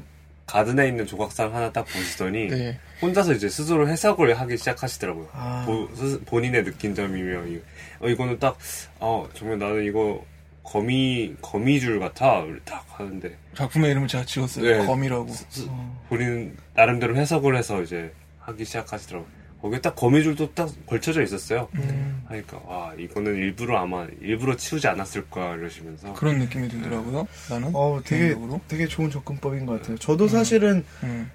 garden에 0.47 0.89
있는 0.89 1.07
조각상 1.07 1.55
하나 1.55 1.71
딱 1.73 1.83
보시더니, 1.85 2.47
네. 2.49 2.79
혼자서 3.03 3.35
이제 3.35 3.51
스스로 3.51 3.87
해석을 3.87 4.39
하기 4.41 4.57
시작하시더라고요. 4.57 5.29
아. 5.33 5.65
보- 5.67 5.95
스- 5.95 6.21
본인의 6.25 6.65
느낀 6.65 6.95
점이며, 6.95 7.47
이- 7.49 7.61
어, 8.01 8.09
이거는 8.09 8.39
딱, 8.39 8.57
어, 8.99 9.29
정말 9.35 9.59
나는 9.59 9.85
이거 9.85 10.25
거미, 10.73 11.35
거미줄 11.41 11.99
같아. 11.99 12.45
딱 12.65 12.85
하는데, 12.89 13.35
작품의 13.55 13.91
이름을 13.93 14.07
제가 14.09 14.25
지었어요. 14.27 14.79
네. 14.81 14.87
거미라고. 14.87 15.29
스- 15.33 15.67
본인 16.11 16.55
나름대로 16.75 17.17
해석을 17.17 17.57
해서 17.57 17.81
이제 17.83 18.13
하기 18.41 18.65
시작하시더라고요. 18.67 19.29
거기에 19.63 19.81
딱 19.81 19.97
거미줄도 19.97 20.53
딱 20.55 20.69
걸쳐져 20.87 21.23
있었어요. 21.23 21.69
음, 21.75 22.23
하니까, 22.29 22.61
와, 22.67 22.93
이거는 22.99 23.35
일부러 23.35 23.79
아마, 23.79 24.07
일부러 24.21 24.57
치우지 24.57 24.87
않았을까, 24.89 25.55
이러시면서. 25.57 26.13
그런 26.13 26.39
느낌이 26.39 26.69
들더라고요. 26.69 27.27
나는. 27.49 27.71
어, 27.73 28.01
되게 28.05 28.25
개인적으로. 28.27 28.61
되게 28.69 28.87
좋은 28.87 29.11
접근법인 29.11 29.65
것 29.67 29.81
같아요. 29.81 29.97
저도 29.99 30.29
사실은 30.29 30.85
음, 31.03 31.31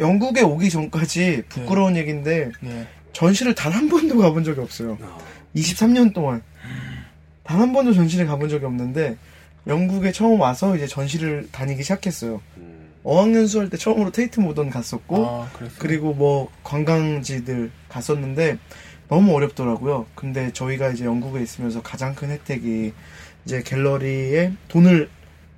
영국에 0.00 0.40
오기 0.40 0.70
전까지 0.70 1.42
부끄러운 1.50 1.96
얘기인데 1.96 2.50
네. 2.60 2.86
전시를 3.12 3.54
단 3.54 3.72
한 3.72 3.88
번도 3.90 4.16
가본 4.18 4.42
적이 4.42 4.60
없어요. 4.62 4.96
어, 5.00 5.18
23년 5.54 6.14
동안 6.14 6.42
단 7.50 7.60
한 7.60 7.72
번도 7.72 7.92
전시를 7.92 8.26
가본 8.26 8.48
적이 8.48 8.66
없는데 8.66 9.16
영국에 9.66 10.12
처음 10.12 10.40
와서 10.40 10.76
이제 10.76 10.86
전시를 10.86 11.48
다니기 11.50 11.82
시작했어요. 11.82 12.40
음, 12.58 12.90
어학연수 13.02 13.58
할 13.60 13.68
때 13.70 13.76
처음으로 13.76 14.12
테이트 14.12 14.38
모던 14.40 14.70
갔었고 14.70 15.26
아. 15.26 15.50
그리고 15.78 16.14
뭐 16.14 16.48
관광지들 16.62 17.70
갔었는데 17.88 18.58
너무 19.08 19.34
어렵더라고요. 19.34 20.06
근데 20.14 20.52
저희가 20.52 20.90
이제 20.90 21.04
영국에 21.04 21.42
있으면서 21.42 21.82
가장 21.82 22.14
큰 22.14 22.30
혜택이 22.30 22.92
이제 23.44 23.62
갤러리에 23.64 24.52
돈을 24.68 25.08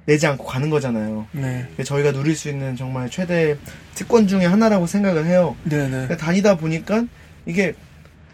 내지 0.07 0.27
않고 0.27 0.45
가는 0.47 0.71
거잖아요. 0.71 1.27
네. 1.33 1.69
저희가 1.85 2.13
누릴 2.13 2.35
수 2.35 2.49
있는 2.49 2.75
정말 2.75 3.11
최대 3.11 3.57
특권 3.95 4.27
중에 4.27 4.47
하나라고 4.47 4.87
생각을 4.87 5.27
해요. 5.27 5.55
네네. 5.65 5.91
근데 5.91 6.17
다니다 6.17 6.57
보니까 6.57 7.05
이게 7.45 7.75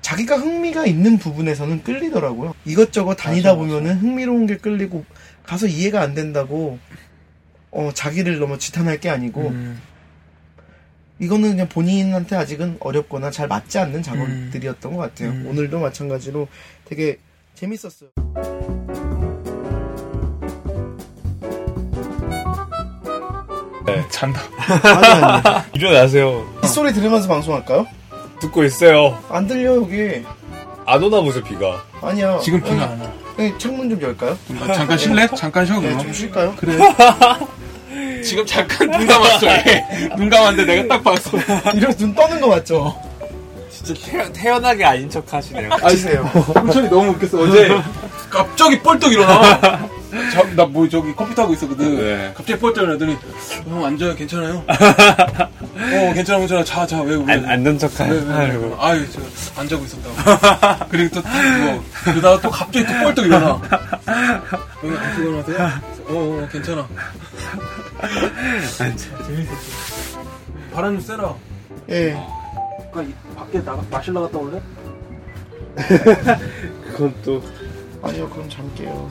자기가 0.01 0.37
흥미가 0.37 0.87
있는 0.87 1.19
부분에서는 1.19 1.83
끌리더라고요. 1.83 2.55
이것저것 2.65 3.15
다니다 3.15 3.51
맞아, 3.51 3.61
맞아. 3.61 3.75
보면은 3.75 3.99
흥미로운 3.99 4.47
게 4.47 4.57
끌리고 4.57 5.05
가서 5.45 5.67
이해가 5.67 6.01
안 6.01 6.15
된다고 6.15 6.79
어 7.71 7.91
자기를 7.93 8.39
너무 8.39 8.59
지탄할 8.59 9.01
게 9.01 9.11
아니고 9.11 9.49
음, 9.49 9.81
이거는 11.19 11.51
그냥 11.51 11.69
본인한테 11.69 12.37
아직은 12.37 12.79
어렵거나 12.81 13.31
잘 13.31 13.49
맞지 13.49 13.79
않는 13.79 14.03
작업들이었던 14.03 14.93
것 14.95 14.99
같아요. 14.99 15.31
음. 15.31 15.47
오늘도 15.49 15.81
마찬가지로 15.81 16.49
되게 16.85 17.19
재밌었어요. 17.55 18.11
잔다. 24.11 24.41
아니 24.59 25.23
아니. 25.23 25.65
일어나세요. 25.75 26.45
이 26.65 26.67
소리 26.67 26.93
들으면서 26.93 27.29
방송할까요? 27.29 27.87
듣고 28.41 28.65
있어요. 28.65 29.19
안 29.29 29.47
들려 29.47 29.77
여기. 29.77 30.23
안 30.87 31.03
오나 31.03 31.21
보죠, 31.21 31.43
비가. 31.43 31.83
아니야. 32.01 32.39
지금 32.43 32.61
비가 32.63 32.85
안 32.85 33.01
와. 33.01 33.11
여기 33.39 33.59
창문 33.59 33.91
좀 33.91 34.01
열까요? 34.01 34.37
잠깐 34.75 34.99
쉴래? 34.99 35.29
잠깐 35.37 35.67
쉬어 35.67 35.77
네, 35.81 35.89
그럼. 35.89 35.99
좀 36.03 36.13
쉴까요? 36.13 36.55
그래. 36.57 36.79
지금 38.23 38.45
잠깐 38.47 38.91
눈 38.91 39.07
감았어. 39.07 39.47
얘. 39.47 39.87
눈 40.17 40.29
감았는데 40.29 40.75
내가 40.75 40.97
딱 40.97 41.05
봤어. 41.05 41.31
이런 41.75 41.93
눈 41.97 42.15
떠는 42.15 42.41
거 42.41 42.49
맞죠? 42.49 42.97
진짜 43.71 43.95
태어, 44.11 44.33
태연하게 44.33 44.85
아닌 44.85 45.09
척 45.11 45.33
하시네요. 45.33 45.71
아시세요? 45.83 46.23
홍철이 46.23 46.89
너무 46.89 47.11
웃겼어. 47.11 47.39
어제 47.43 47.69
갑자기 48.31 48.81
뻘떡 48.81 49.13
일어나. 49.13 49.89
나 50.57 50.65
뭐 50.67 50.89
저기 50.89 51.15
컴퓨터 51.15 51.43
하고 51.43 51.53
있었거든. 51.53 51.97
네. 51.97 52.33
갑자기 52.35 52.59
뻘떡 52.59 52.83
일어나더니 52.83 53.17
형 53.69 53.85
앉아요. 53.85 54.15
괜찮아요? 54.17 54.65
어 55.93 56.13
괜찮아 56.13 56.39
괜찮아. 56.41 56.65
자 56.65 56.87
자 56.87 57.03
왜 57.03 57.17
왜? 57.17 57.33
안, 57.33 57.45
앉는 57.47 57.79
척 57.79 57.91
왜, 58.01 58.11
왜, 58.11 58.21
왜? 58.21 58.33
하려고. 58.33 58.77
아유, 58.83 59.05
저, 59.11 59.21
안 59.61 59.69
자고 59.69 59.85
있었다고. 59.85 60.87
그리고 60.91 61.15
또, 61.15 61.23
딱 61.23 61.59
누워. 61.59 61.85
그러다가 62.05 62.41
또 62.41 62.51
갑자기 62.51 62.87
또 62.87 62.93
뻘떡 63.05 63.27
일어나. 63.27 63.61
여기 64.85 64.97
안 64.97 65.17
피곤하세요? 65.17 65.59
어, 66.09 66.11
어, 66.11 66.49
괜찮아. 66.51 66.89
재밌었어. 69.27 70.23
바람 70.73 70.95
좀 70.95 71.01
쐬라. 71.01 71.35
예. 71.91 72.13
아까 72.91 73.03
이- 73.03 73.15
밖에 73.37 73.63
나가, 73.65 73.83
마실러 73.91 74.23
갔다 74.23 74.39
올래? 74.39 74.61
그건 76.93 77.15
또. 77.25 77.43
아니요, 78.03 78.29
그럼 78.31 78.49
잠게요. 78.49 79.11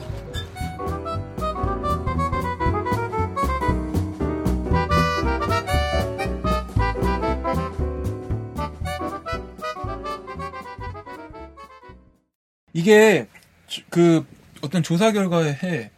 이게, 12.82 13.26
주- 13.66 13.82
그, 13.90 14.24
어떤 14.62 14.84
조사 14.84 15.10
결과에 15.10 15.52
해, 15.62 15.90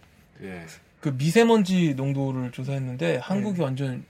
예. 0.42 0.62
그 1.00 1.10
미세먼지 1.10 1.92
농도를 1.94 2.52
조사했는데, 2.52 3.18
한국이 3.22 3.60
완전, 3.60 4.04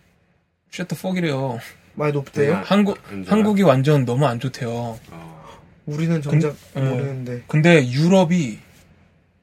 쉐터 0.70 0.94
폭이래요. 0.96 1.59
많이 1.94 2.12
높대요. 2.12 2.54
네. 2.54 2.62
한국? 2.64 2.98
한국이 3.26 3.62
완전 3.62 4.04
너무 4.04 4.24
안 4.26 4.38
좋대요. 4.38 4.98
어, 5.11 5.59
우리는 5.87 6.22
정작 6.22 6.54
근- 6.72 6.85
예. 6.87 6.88
모르는데. 6.90 7.42
근데 7.48 7.88
유럽이 7.90 8.59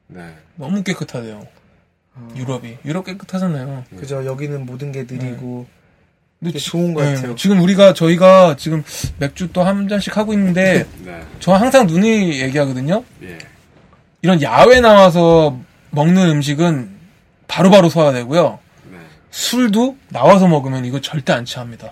네. 0.08 0.36
너무 0.56 0.82
깨끗하대요. 0.84 1.46
유럽이. 2.36 2.78
유럽 2.86 3.06
깨끗하잖아요. 3.06 3.84
그죠. 3.98 4.26
여기는 4.26 4.66
모든 4.66 4.92
게 4.94 5.04
느리고 5.04 5.68
근데 6.40 6.60
좋은 6.60 6.94
것 6.94 7.04
네, 7.04 7.16
같아요. 7.16 7.36
지금 7.36 7.60
우리가 7.62 7.94
저희가 7.94 8.56
지금 8.58 8.84
맥주 9.18 9.52
또 9.52 9.64
한 9.64 9.88
잔씩 9.88 10.16
하고 10.18 10.34
있는데 10.34 10.86
네. 11.04 11.22
저 11.40 11.54
항상 11.54 11.88
눈이 11.88 12.40
얘기하거든요. 12.42 13.04
예. 13.24 13.38
이런 14.22 14.42
야외 14.44 14.80
나와서 14.80 15.60
먹는 15.92 16.30
음식은 16.30 16.90
바로바로 17.48 17.90
소화 17.90 18.12
되고요. 18.12 18.60
네. 18.92 18.98
술도 19.32 19.98
나와서 20.10 20.48
먹으면 20.48 20.86
이거 20.86 21.02
절대 21.02 21.34
안 21.34 21.44
취합니다. 21.44 21.92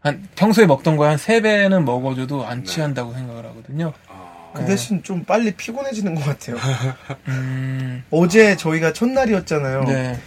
한 0.00 0.26
평소에 0.36 0.64
먹던 0.66 0.96
거에 0.96 1.08
한 1.10 1.16
3배는 1.18 1.84
먹어줘도 1.84 2.46
안 2.46 2.62
네. 2.62 2.64
취한다고 2.64 3.12
생각을 3.12 3.44
하거든요. 3.46 3.92
아, 4.08 4.52
그 4.54 4.64
대신 4.64 5.02
좀 5.02 5.22
빨리 5.24 5.52
피곤해지는 5.52 6.14
것 6.14 6.24
같아요. 6.24 6.56
음, 7.28 8.02
어제 8.10 8.56
저희가 8.56 8.92
첫날이었잖아요. 8.94 9.84
네. 9.84 10.18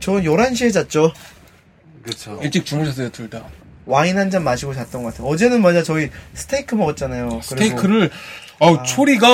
저 0.00 0.12
11시에 0.12 0.72
잤죠. 0.72 1.12
그쵸. 2.04 2.38
일찍 2.42 2.64
주무셨어요, 2.66 3.10
둘 3.10 3.28
다. 3.30 3.42
와인 3.86 4.16
한 4.18 4.30
잔 4.30 4.44
마시고 4.44 4.74
잤던 4.74 5.02
것 5.02 5.12
같아요. 5.12 5.28
어제는 5.28 5.62
맞아 5.62 5.82
저희 5.82 6.10
스테이크 6.34 6.74
먹었잖아요. 6.74 7.26
그리고 7.28 7.42
스테이크를, 7.42 8.10
아 8.60 8.82
초리가, 8.84 9.28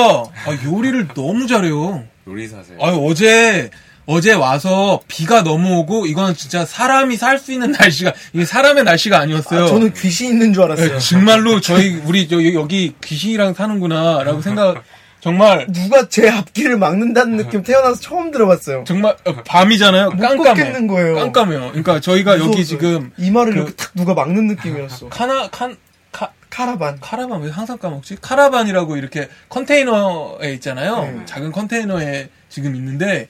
아, 0.45 0.57
요리를 0.65 1.09
너무 1.13 1.47
잘해요. 1.47 2.03
요리사세요. 2.27 2.77
아유, 2.81 3.05
어제, 3.07 3.69
어제 4.05 4.33
와서 4.33 5.01
비가 5.07 5.43
너무 5.43 5.75
오고, 5.79 6.07
이거는 6.07 6.33
진짜 6.33 6.65
사람이 6.65 7.17
살 7.17 7.37
수 7.39 7.51
있는 7.51 7.71
날씨가, 7.73 8.13
이게 8.33 8.45
사람의 8.45 8.83
날씨가 8.85 9.19
아니었어요. 9.19 9.65
아, 9.65 9.67
저는 9.67 9.93
귀신 9.93 10.31
있는 10.31 10.53
줄 10.53 10.63
알았어요. 10.63 10.93
네, 10.93 10.99
정말로 10.99 11.59
저희, 11.61 12.01
우리 12.05 12.27
저, 12.27 12.41
여기 12.53 12.93
귀신이랑 13.03 13.53
사는구나, 13.53 14.23
라고 14.23 14.41
생각, 14.41 14.83
정말 15.31 15.67
누가 15.71 16.07
제 16.09 16.29
앞길을 16.29 16.77
막는다는 16.77 17.37
느낌 17.37 17.63
태어나서 17.63 17.99
처음 17.99 18.31
들어봤어요. 18.31 18.83
정말 18.85 19.15
어, 19.25 19.33
밤이잖아요. 19.45 20.11
못 20.11 20.17
깜깜해. 20.21 20.87
거예요. 20.87 21.15
깜깜해요. 21.15 21.59
그러니까 21.69 21.99
저희가 21.99 22.33
여기 22.39 22.47
무서웠어요. 22.47 22.63
지금 22.65 23.11
이마를 23.17 23.53
그- 23.53 23.57
이렇게 23.59 23.73
탁 23.75 23.91
누가 23.95 24.13
막는 24.13 24.47
느낌이었어. 24.47 25.09
카나 25.09 25.49
칸 25.49 25.75
카, 26.11 26.31
카라반. 26.49 26.97
카라반 27.01 27.41
왜 27.41 27.49
항상 27.51 27.77
까먹지? 27.77 28.17
카라반이라고 28.21 28.97
이렇게 28.97 29.27
컨테이너에 29.49 30.53
있잖아요. 30.53 31.01
네. 31.01 31.21
작은 31.25 31.51
컨테이너에 31.51 32.29
지금 32.49 32.75
있는데 32.75 33.27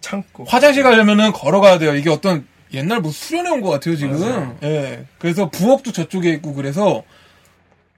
창고. 0.00 0.44
화장실 0.44 0.82
가려면은 0.82 1.32
걸어가야 1.32 1.78
돼요. 1.78 1.94
이게 1.94 2.08
어떤 2.10 2.46
옛날 2.72 3.00
뭐 3.00 3.12
수련해 3.12 3.50
온것 3.50 3.70
같아요 3.70 3.96
지금. 3.96 4.56
예. 4.62 5.04
그래서 5.18 5.50
부엌도 5.50 5.92
저쪽에 5.92 6.30
있고 6.30 6.54
그래서 6.54 7.02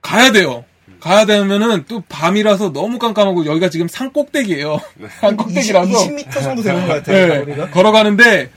가야 0.01 0.31
돼요. 0.31 0.65
가야 0.99 1.25
되면은 1.25 1.85
또 1.87 2.01
밤이라서 2.07 2.71
너무 2.73 2.97
깜깜하고 2.99 3.45
여기가 3.45 3.69
지금 3.69 3.87
산 3.87 4.11
꼭대기예요. 4.13 4.79
산 5.19 5.35
꼭대기라서 5.37 5.89
20, 5.89 6.27
20m 6.29 6.43
정도 6.43 6.61
되는 6.63 6.87
것 6.87 6.93
같아요. 6.93 7.17
예, 7.17 7.39
거리가. 7.45 7.69
걸어가는데 7.71 8.49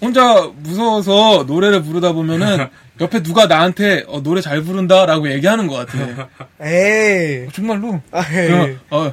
혼자 0.00 0.50
무서워서 0.56 1.44
노래를 1.46 1.82
부르다 1.82 2.12
보면은 2.12 2.68
옆에 3.00 3.22
누가 3.22 3.46
나한테 3.46 4.04
어, 4.06 4.22
노래 4.22 4.40
잘 4.40 4.62
부른다라고 4.62 5.30
얘기하는 5.32 5.66
것 5.66 5.74
같아. 5.74 6.28
에이. 6.60 7.48
정말로. 7.52 8.00
아, 8.12 8.24
에이. 8.30 8.76
어, 8.90 9.12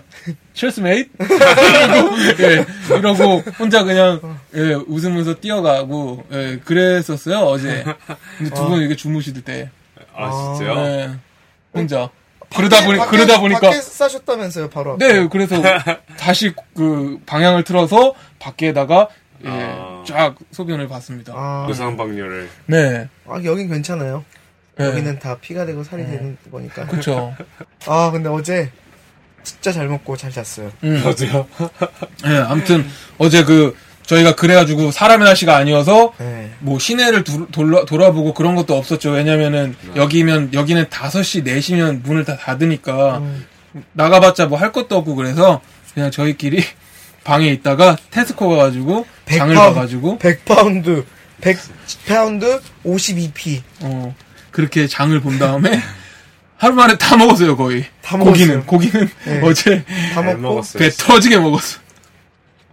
cheers 0.54 0.80
mate 0.80 1.10
이러고, 1.20 2.16
예, 2.44 2.66
이러고 2.98 3.44
혼자 3.58 3.84
그냥 3.84 4.20
예, 4.56 4.74
웃으면서 4.88 5.36
뛰어가고 5.36 6.26
예, 6.34 6.60
그랬었어요 6.64 7.38
어제. 7.38 7.84
근데 8.38 8.54
두분 8.54 8.82
이게 8.84 8.96
주무시들 8.96 9.44
때. 9.44 9.70
아, 10.16 10.56
진짜요? 10.58 10.86
예, 10.86 11.10
혼자. 11.74 12.10
그러다 12.56 12.84
보니 12.86 12.98
밖에- 12.98 13.10
그러다 13.12 13.40
보니까 13.40 13.60
밖에 13.62 13.82
싸셨다면서요, 13.82 14.70
바로. 14.70 14.94
앞에. 14.94 15.08
네, 15.14 15.28
그래서 15.30 15.62
다시 16.18 16.54
그 16.76 17.20
방향을 17.26 17.64
틀어서 17.64 18.14
밖에다가 18.40 19.08
예, 19.46 19.50
아. 19.50 20.04
쫙 20.06 20.36
소변을 20.52 20.88
봤습니다. 20.88 21.34
아, 21.36 21.66
무상방뇨를. 21.68 22.50
네, 22.66 23.08
아, 23.28 23.40
여긴 23.44 23.70
괜찮아요. 23.70 24.26
네. 24.78 24.86
여기는 24.86 25.20
다 25.20 25.38
피가 25.40 25.66
되고 25.66 25.84
살이 25.84 26.06
되는 26.06 26.38
거니까. 26.52 26.86
그렇죠. 26.88 27.36
아, 27.88 28.12
근데 28.12 28.30
어제 28.30 28.72
진짜 29.44 29.72
잘 29.72 29.88
먹고 29.88 30.18
잘 30.18 30.32
잤어요. 30.32 30.72
음. 30.84 31.02
저도요. 31.04 31.48
예, 32.28 32.38
아무튼 32.40 32.86
어제 33.18 33.44
그 33.44 33.76
저희가 34.10 34.34
그래가지고 34.34 34.90
사람의 34.90 35.24
날씨가 35.28 35.56
아니어서 35.56 36.14
네. 36.18 36.50
뭐 36.60 36.80
시내를 36.80 37.24
두- 37.24 37.46
돌아, 37.52 37.86
돌아보고 37.86 38.34
그런 38.34 38.56
것도 38.56 38.76
없었죠. 38.76 39.12
왜냐면은 39.12 39.76
여기면 39.96 40.50
여기는 40.54 40.86
5시, 40.86 41.46
4시면 41.46 42.02
문을 42.04 42.26
다 42.26 42.36
닫으니까 42.36 43.20
음. 43.20 43.46
나가봤자 43.94 44.48
뭐 44.48 44.58
할 44.58 44.72
것도 44.72 44.98
없고 44.98 45.14
그래서 45.14 45.62
그냥 45.94 46.10
저희끼리 46.10 46.64
방에 47.24 47.50
있다가 47.50 47.98
테스코 48.10 48.50
가가지고 48.50 49.06
장을 49.30 49.54
100파운드. 49.56 49.58
봐가지고 49.76 50.18
100파운드, 50.18 51.04
100파운드, 51.42 52.62
52p. 52.84 53.62
어, 53.82 54.16
그렇게 54.50 54.88
장을 54.88 55.18
본 55.22 55.38
다음에 55.38 55.80
하루 56.58 56.74
만에 56.74 56.98
다 56.98 57.16
먹었어요 57.16 57.56
거의. 57.56 57.86
다 58.02 58.18
고기는 58.18 58.56
먹었어요. 58.56 58.64
고기는 58.66 59.10
네. 59.26 59.42
어제 59.44 59.84
다 60.16 60.20
잘 60.20 60.26
먹고 60.26 60.42
먹었어요. 60.42 60.80
배 60.82 60.90
터지게 60.90 61.38
먹었어. 61.38 61.78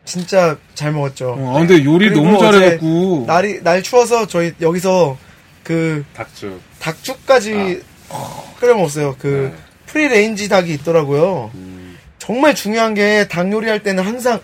진짜 0.06 0.56
잘 0.74 0.92
먹었죠. 0.92 1.36
어, 1.38 1.58
근데 1.58 1.84
요리 1.84 2.10
너무 2.10 2.38
잘해갖고 2.38 3.24
날이 3.26 3.62
날 3.62 3.82
추워서 3.82 4.26
저희 4.26 4.52
여기서 4.60 5.18
그 5.62 6.04
닭죽. 6.14 6.60
닭죽까지 6.80 7.82
끓여 8.60 8.74
먹었어요. 8.76 9.16
그 9.18 9.52
네. 9.52 9.62
free 9.86 10.14
range 10.14 10.48
닭이 10.48 10.72
있더라고요. 10.74 11.50
음, 11.54 11.98
정말 12.18 12.54
중요한 12.54 12.94
게 12.94 13.26
닭 13.28 13.50
요리할 13.52 13.82
때는 13.82 14.04
항상 14.04 14.40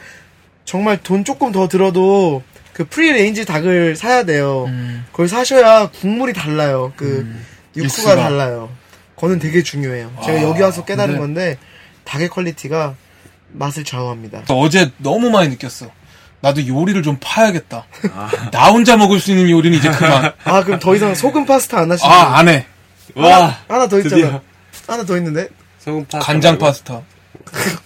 정말 0.64 0.98
돈 1.02 1.24
조금 1.24 1.52
더 1.52 1.68
들어도 1.68 2.42
그 2.72 2.84
free 2.84 3.11
range 3.11 3.44
닭을 3.44 3.94
사야 3.96 4.24
돼요. 4.24 4.64
음, 4.66 5.04
그걸 5.12 5.28
사셔야 5.28 5.88
국물이 5.90 6.32
달라요. 6.32 6.92
그 6.96 7.20
음, 7.20 7.44
육수가, 7.76 8.10
육수가. 8.12 8.16
달라요. 8.16 8.68
그거는 9.14 9.38
되게 9.38 9.62
중요해요. 9.62 10.10
제가 10.24 10.40
아, 10.40 10.42
여기 10.42 10.60
와서 10.62 10.84
깨달은 10.84 11.18
근데- 11.18 11.20
건데 11.20 11.58
닭의 12.04 12.28
quality가 12.30 12.96
맛을 13.52 13.84
좌우합니다. 13.84 14.44
어제 14.48 14.90
너무 14.98 15.30
많이 15.30 15.48
느꼈어. 15.50 15.90
나도 16.40 16.66
요리를 16.66 17.02
좀 17.02 17.16
파야겠다. 17.20 17.86
나 18.50 18.66
혼자 18.70 18.96
먹을 18.96 19.20
수 19.20 19.30
있는 19.30 19.48
요리는 19.50 19.78
이제 19.78 19.90
그만. 19.90 20.32
아 20.44 20.64
그럼 20.64 20.80
더 20.80 20.94
이상 20.96 21.14
소금 21.14 21.46
파스타 21.46 21.78
안 21.80 21.90
하시나요? 21.92 22.12
아, 22.12 22.38
안 22.38 22.48
해. 22.48 22.66
와! 23.14 23.58
하나 23.68 23.86
더 23.86 23.98
있잖아. 23.98 24.16
드디어. 24.16 24.40
하나 24.88 25.04
더 25.04 25.16
있는데. 25.18 25.48
소금 25.78 26.04
파스타. 26.06 26.18
간장 26.18 26.52
말고 26.54 26.64
파스타. 26.64 27.02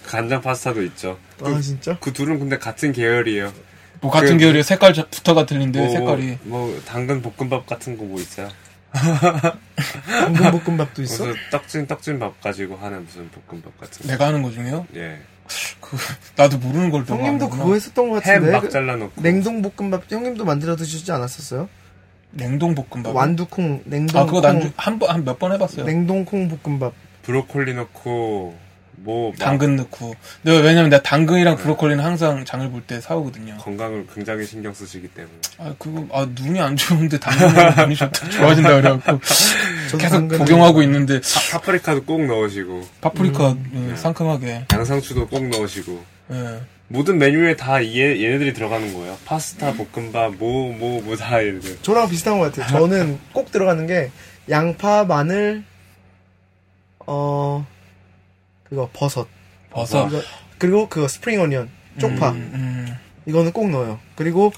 간장 0.07 0.41
파스타도 0.41 0.81
있죠. 0.83 1.19
아 1.43 1.59
진짜? 1.61 1.97
그 1.99 2.11
둘은 2.13 2.39
근데 2.39 2.57
같은 2.57 2.91
계열이에요. 2.91 3.53
뭐 4.01 4.11
같은 4.11 4.33
그- 4.33 4.37
계열의 4.37 4.63
색깔 4.63 4.93
부터가 4.93 5.45
틀린데 5.45 5.79
뭐, 5.79 5.89
색깔이. 5.89 6.37
뭐, 6.43 6.81
당근 6.85 7.21
볶음밥 7.21 7.65
같은 7.67 7.97
거 7.97 8.03
뭐 8.05 8.19
있어요? 8.19 8.49
당근 8.93 10.51
볶음밥도 10.51 11.01
있어? 11.03 11.25
무슨 11.25 11.39
떡진, 11.51 11.87
떡진 11.87 12.19
밥 12.19 12.39
가지고 12.41 12.77
하는 12.77 13.05
무슨 13.05 13.29
볶음밥 13.29 13.77
같은 13.79 14.01
거. 14.05 14.11
내가 14.11 14.27
하는 14.27 14.41
거 14.41 14.51
중에요? 14.51 14.87
예. 14.95 15.19
그 15.81 15.97
나도 16.35 16.57
모르는 16.57 16.89
걸 16.91 17.05
형님도. 17.05 17.49
그거 17.49 17.73
했었던 17.73 18.09
것햄 18.09 18.21
같은데. 18.21 18.51
막그 18.51 18.69
잘라놓고. 18.69 19.21
냉동 19.21 19.61
볶음밥 19.61 20.11
형님도 20.11 20.45
만들어 20.45 20.75
드시지 20.75 21.11
않았었어요? 21.11 21.69
냉동 22.31 22.75
볶음밥. 22.75 23.15
완두콩, 23.15 23.81
냉동 23.85 24.21
아 24.21 24.25
그거 24.25 24.41
콩, 24.41 24.59
난 24.59 24.74
한번 24.74 25.08
한 25.08 25.23
몇 25.23 25.39
번 25.39 25.53
해봤어요. 25.53 25.85
냉동콩 25.85 26.49
볶음밥. 26.49 26.93
브로콜리 27.23 27.73
넣고, 27.73 28.55
뭐, 28.99 29.29
막 29.31 29.37
당근 29.39 29.75
넣고. 29.75 30.15
내가 30.41 30.59
왜냐면 30.59 30.89
내가 30.89 31.01
당근이랑 31.03 31.57
브로콜리는 31.57 32.03
항상 32.03 32.43
장을 32.45 32.67
볼 32.71 32.81
때 32.87 32.99
사오거든요. 32.99 33.57
건강을 33.57 34.07
굉장히 34.13 34.45
신경 34.45 34.73
쓰시기 34.73 35.07
때문에. 35.09 35.35
아 35.59 35.73
그거 35.77 36.05
아 36.11 36.25
눈이 36.33 36.59
안 36.59 36.75
좋은데 36.75 37.19
당근 37.19 37.47
눈이 37.83 37.95
좋다 37.95 38.29
좋아진다 38.29 38.75
그래갖고 38.81 39.19
계속 39.99 40.27
복용하고 40.27 40.81
있는데 40.83 41.19
파, 41.21 41.59
파프리카도 41.59 42.03
꼭 42.05 42.25
넣으시고, 42.25 42.87
파프리카 43.01 43.51
음. 43.51 43.89
예, 43.91 43.95
상큼하게. 43.95 44.65
양상추도 44.73 45.27
꼭 45.27 45.47
넣으시고. 45.47 46.03
예. 46.31 46.59
모든 46.89 47.17
메뉴에 47.17 47.55
다 47.57 47.83
얘, 47.85 48.21
얘네들이 48.23 48.53
들어가는 48.53 48.93
거예요. 48.93 49.17
파스타, 49.25 49.73
볶음밥, 49.73 50.35
뭐, 50.35 50.73
뭐, 50.73 51.01
뭐 51.03 51.15
다 51.17 51.45
얘네들. 51.45 51.79
저랑 51.81 52.07
비슷한 52.09 52.39
것 52.39 52.51
같아요. 52.53 52.71
저는 52.79 53.19
꼭 53.33 53.51
들어가는 53.51 53.85
게 53.87 54.09
양파, 54.49 55.03
마늘, 55.03 55.63
어 57.05 57.65
그거 58.69 58.89
버섯. 58.93 59.27
버섯. 59.71 60.07
이거- 60.07 60.21
그리고 60.57 60.89
그거 60.89 61.07
spring 61.07 61.39
onion, 61.41 61.69
쪽파. 61.99 62.31
음, 62.31 62.51
음. 62.53 62.97
이거는 63.25 63.51
꼭 63.51 63.69
넣어요. 63.69 63.99
그리고 64.15 64.51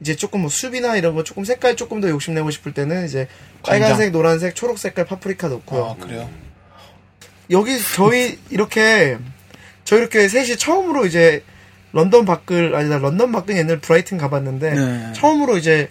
이제 0.00 0.16
조금 0.16 0.40
뭐 0.40 0.50
수프나 0.50 0.96
이런 0.96 1.14
거 1.14 1.22
조금 1.22 1.44
색깔 1.44 1.76
조금 1.76 2.00
더 2.00 2.08
욕심내고 2.08 2.50
싶을 2.50 2.74
때는 2.74 3.04
이제 3.04 3.28
빨간색, 3.64 4.10
노란색, 4.10 4.54
초록 4.56 4.78
색깔 4.78 5.06
파프리카 5.06 5.48
넣고요. 5.48 5.84
아 5.84 5.96
그래요. 6.02 6.28
여기 7.50 7.78
저희 7.94 8.38
이렇게 8.50 9.18
저희 9.84 10.00
이렇게 10.00 10.26
셋이 10.28 10.56
처음으로 10.56 11.06
이제 11.06 11.44
런던 11.92 12.24
밖을 12.24 12.74
아니다 12.74 12.98
런던 12.98 13.30
밖은 13.32 13.56
옛날 13.56 13.78
브라이튼 13.78 14.16
가봤는데 14.18 14.70
네. 14.74 15.12
처음으로 15.12 15.58
이제 15.58 15.88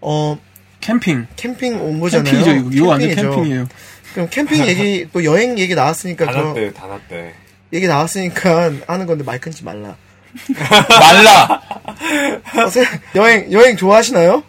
어 0.00 0.38
캠핑. 0.80 1.26
캠핑 1.36 1.80
온 1.82 2.00
거잖아요. 2.00 2.32
캠핑이죠 2.44 2.70
이거. 2.76 2.88
완전. 2.88 3.10
캠핑이에요. 3.14 3.68
그럼 4.14 4.28
캠핑 4.30 4.66
얘기 4.66 5.06
또 5.12 5.24
여행 5.24 5.58
얘기 5.58 5.74
나왔으니까 5.74 6.26
다 6.26 6.86
났대. 6.86 7.34
얘기 7.72 7.86
나왔으니까 7.86 8.72
하는 8.86 9.06
건데 9.06 9.24
마이크 9.24 9.44
끊지 9.44 9.64
말라. 9.64 9.94
말라. 11.00 11.62
어, 12.64 12.68
세- 12.68 12.84
여행 13.16 13.52
여행 13.52 13.76
좋아하시나요? 13.76 14.42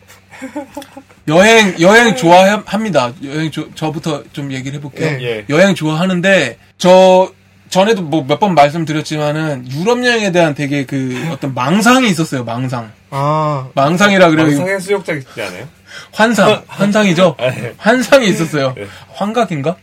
여행 1.28 1.76
여행 1.80 2.16
좋아합니다. 2.16 3.14
여행 3.24 3.52
저, 3.52 3.68
저부터 3.76 4.24
좀 4.34 4.52
얘기를 4.52 4.78
해볼게요. 4.78 5.18
예. 5.22 5.24
예. 5.24 5.46
여행 5.50 5.76
좋아하는데 5.76 6.58
저 6.78 7.32
전에도 7.70 8.02
뭐 8.02 8.24
몇 8.24 8.40
번 8.40 8.54
말씀드렸지만은 8.56 9.72
유럽 9.72 10.04
여행에 10.04 10.32
대한 10.32 10.56
되게 10.56 10.86
그 10.86 11.16
어떤 11.32 11.54
망상이 11.54 12.10
있었어요. 12.10 12.44
망상. 12.44 12.92
아 13.12 13.70
망상이라 13.76 14.30
그래요. 14.32 14.48
망상의 14.48 14.80
수욕자 14.82 15.14
있지 15.14 15.42
않아요? 15.42 15.68
환상. 16.12 16.64
환상이죠. 16.68 17.36
네. 17.40 17.74
환상이 17.78 18.28
있었어요. 18.30 18.76
환각인가? 19.14 19.76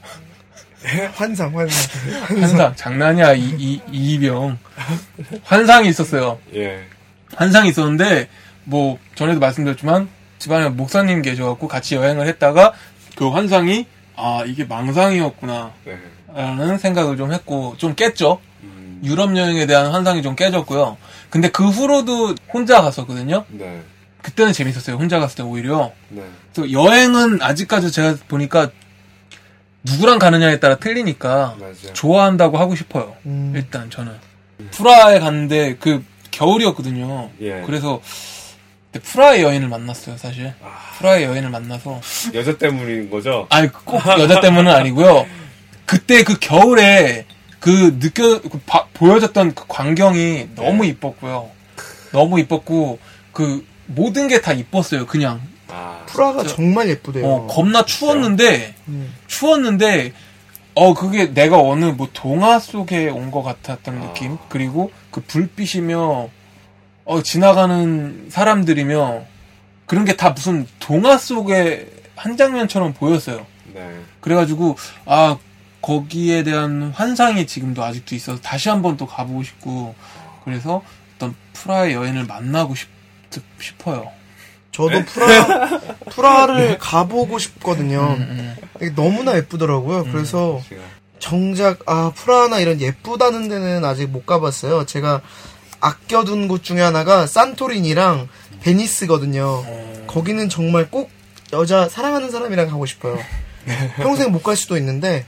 환상 1.14 1.56
환상. 1.56 1.68
환상. 2.40 2.76
장난이야 2.76 3.34
이, 3.34 3.42
이 3.58 3.80
이병. 3.90 4.58
환상이 5.44 5.88
있었어요. 5.88 6.38
예. 6.54 6.84
환상이 7.34 7.70
있었는데 7.70 8.28
뭐 8.64 8.98
전에도 9.14 9.40
말씀드렸지만 9.40 10.08
집안에 10.38 10.68
목사님 10.68 11.22
계셔갖고 11.22 11.68
같이 11.68 11.94
여행을 11.96 12.26
했다가 12.26 12.72
그 13.16 13.28
환상이 13.30 13.86
아 14.16 14.44
이게 14.46 14.64
망상이었구나 14.64 15.72
네. 15.84 15.98
라는 16.34 16.78
생각을 16.78 17.16
좀 17.16 17.32
했고 17.32 17.74
좀 17.78 17.94
깼죠 17.94 18.40
음, 18.62 19.00
유럽 19.04 19.36
여행에 19.36 19.66
대한 19.66 19.90
환상이 19.90 20.22
좀 20.22 20.36
깨졌고요 20.36 20.96
근데 21.30 21.48
그 21.50 21.68
후로도 21.68 22.34
혼자 22.52 22.80
갔었거든요 22.82 23.44
네. 23.48 23.80
그때는 24.22 24.52
재밌었어요 24.52 24.96
혼자 24.96 25.18
갔을 25.20 25.36
때 25.36 25.42
오히려 25.42 25.92
네. 26.08 26.22
또 26.54 26.70
여행은 26.70 27.40
아직까지 27.42 27.90
제가 27.92 28.16
보니까 28.28 28.70
누구랑 29.84 30.18
가느냐에 30.18 30.58
따라 30.60 30.76
틀리니까 30.76 31.56
맞아. 31.58 31.92
좋아한다고 31.92 32.58
하고 32.58 32.74
싶어요. 32.74 33.16
음. 33.26 33.52
일단 33.54 33.88
저는 33.90 34.12
프라하에 34.72 35.20
갔는데 35.20 35.76
그 35.78 36.04
겨울이었거든요. 36.30 37.30
예. 37.40 37.62
그래서 37.64 38.00
그때 38.92 39.00
프라하의 39.04 39.42
여인을 39.42 39.68
만났어요, 39.68 40.16
사실. 40.16 40.52
아. 40.62 40.90
프라하의 40.98 41.24
여인을 41.24 41.50
만나서 41.50 42.00
여자 42.34 42.58
때문인 42.58 43.08
거죠? 43.08 43.46
아니 43.50 43.68
꼭 43.68 44.04
여자 44.18 44.40
때문은 44.40 44.70
아니고요. 44.72 45.26
그때 45.86 46.24
그 46.24 46.38
겨울에 46.38 47.24
그 47.60 47.98
느껴 47.98 48.40
그 48.40 48.60
바- 48.66 48.86
보여졌던 48.94 49.54
그 49.54 49.64
광경이 49.68 50.50
너무 50.56 50.82
네. 50.82 50.88
이뻤고요. 50.90 51.50
너무 52.12 52.40
이뻤고 52.40 52.98
그 53.32 53.64
모든 53.88 54.28
게 54.28 54.40
다 54.40 54.52
이뻤어요. 54.52 55.06
그냥 55.06 55.40
아, 55.68 56.02
프라가 56.06 56.42
저- 56.44 56.56
정말 56.56 56.88
예쁘대요. 56.88 57.26
어, 57.26 57.46
겁나 57.46 57.84
추웠는데 57.84 58.74
음. 58.88 59.12
추웠는데 59.26 60.12
어 60.74 60.94
그게 60.94 61.32
내가 61.34 61.58
어느 61.60 61.86
뭐 61.86 62.08
동화 62.12 62.58
속에 62.60 63.08
온 63.08 63.30
것 63.30 63.42
같았던 63.42 63.98
아. 63.98 64.00
느낌 64.06 64.38
그리고 64.48 64.92
그 65.10 65.20
불빛이며 65.22 66.28
어 67.04 67.22
지나가는 67.22 68.26
사람들이며 68.30 69.22
그런 69.86 70.04
게 70.04 70.16
다 70.16 70.30
무슨 70.30 70.66
동화 70.78 71.16
속의 71.18 71.88
한 72.14 72.36
장면처럼 72.36 72.92
보였어요. 72.94 73.46
네. 73.74 74.00
그래가지고 74.20 74.76
아 75.06 75.38
거기에 75.82 76.42
대한 76.42 76.90
환상이 76.94 77.46
지금도 77.46 77.82
아직도 77.82 78.14
있어서 78.14 78.40
다시 78.40 78.68
한번 78.68 78.96
또 78.96 79.06
가보고 79.06 79.42
싶고 79.42 79.94
그래서 80.44 80.82
어떤 81.16 81.34
프라의 81.54 81.94
여인을 81.94 82.24
만나고 82.26 82.74
싶, 82.74 82.88
싶어요. 83.60 84.10
저도 84.72 84.90
네? 84.90 85.04
프라 85.04 85.80
프라를 86.10 86.78
가보고 86.78 87.38
싶거든요. 87.38 88.16
음, 88.18 88.56
이게 88.76 88.94
너무나 88.94 89.36
예쁘더라고요. 89.36 90.04
그래서 90.12 90.62
제가 90.68 90.82
정작 91.18 91.80
아 91.86 92.12
프라하나 92.14 92.60
이런 92.60 92.80
예쁘다는 92.80 93.48
데는 93.48 93.84
아직 93.84 94.08
못 94.08 94.24
가봤어요. 94.26 94.86
제가 94.86 95.20
아껴둔 95.80 96.48
곳 96.48 96.62
중에 96.62 96.80
하나가 96.80 97.26
산토리니랑 97.26 98.28
베니스거든요. 98.62 99.44
어, 99.66 100.04
거기는 100.06 100.48
정말 100.48 100.90
꼭 100.90 101.10
여자 101.52 101.88
사랑하는 101.88 102.30
사람이랑 102.30 102.68
가고 102.68 102.86
싶어요. 102.86 103.18
평생 103.96 104.32
못 104.32 104.42
갈 104.42 104.56
수도 104.56 104.76
있는데 104.76 105.26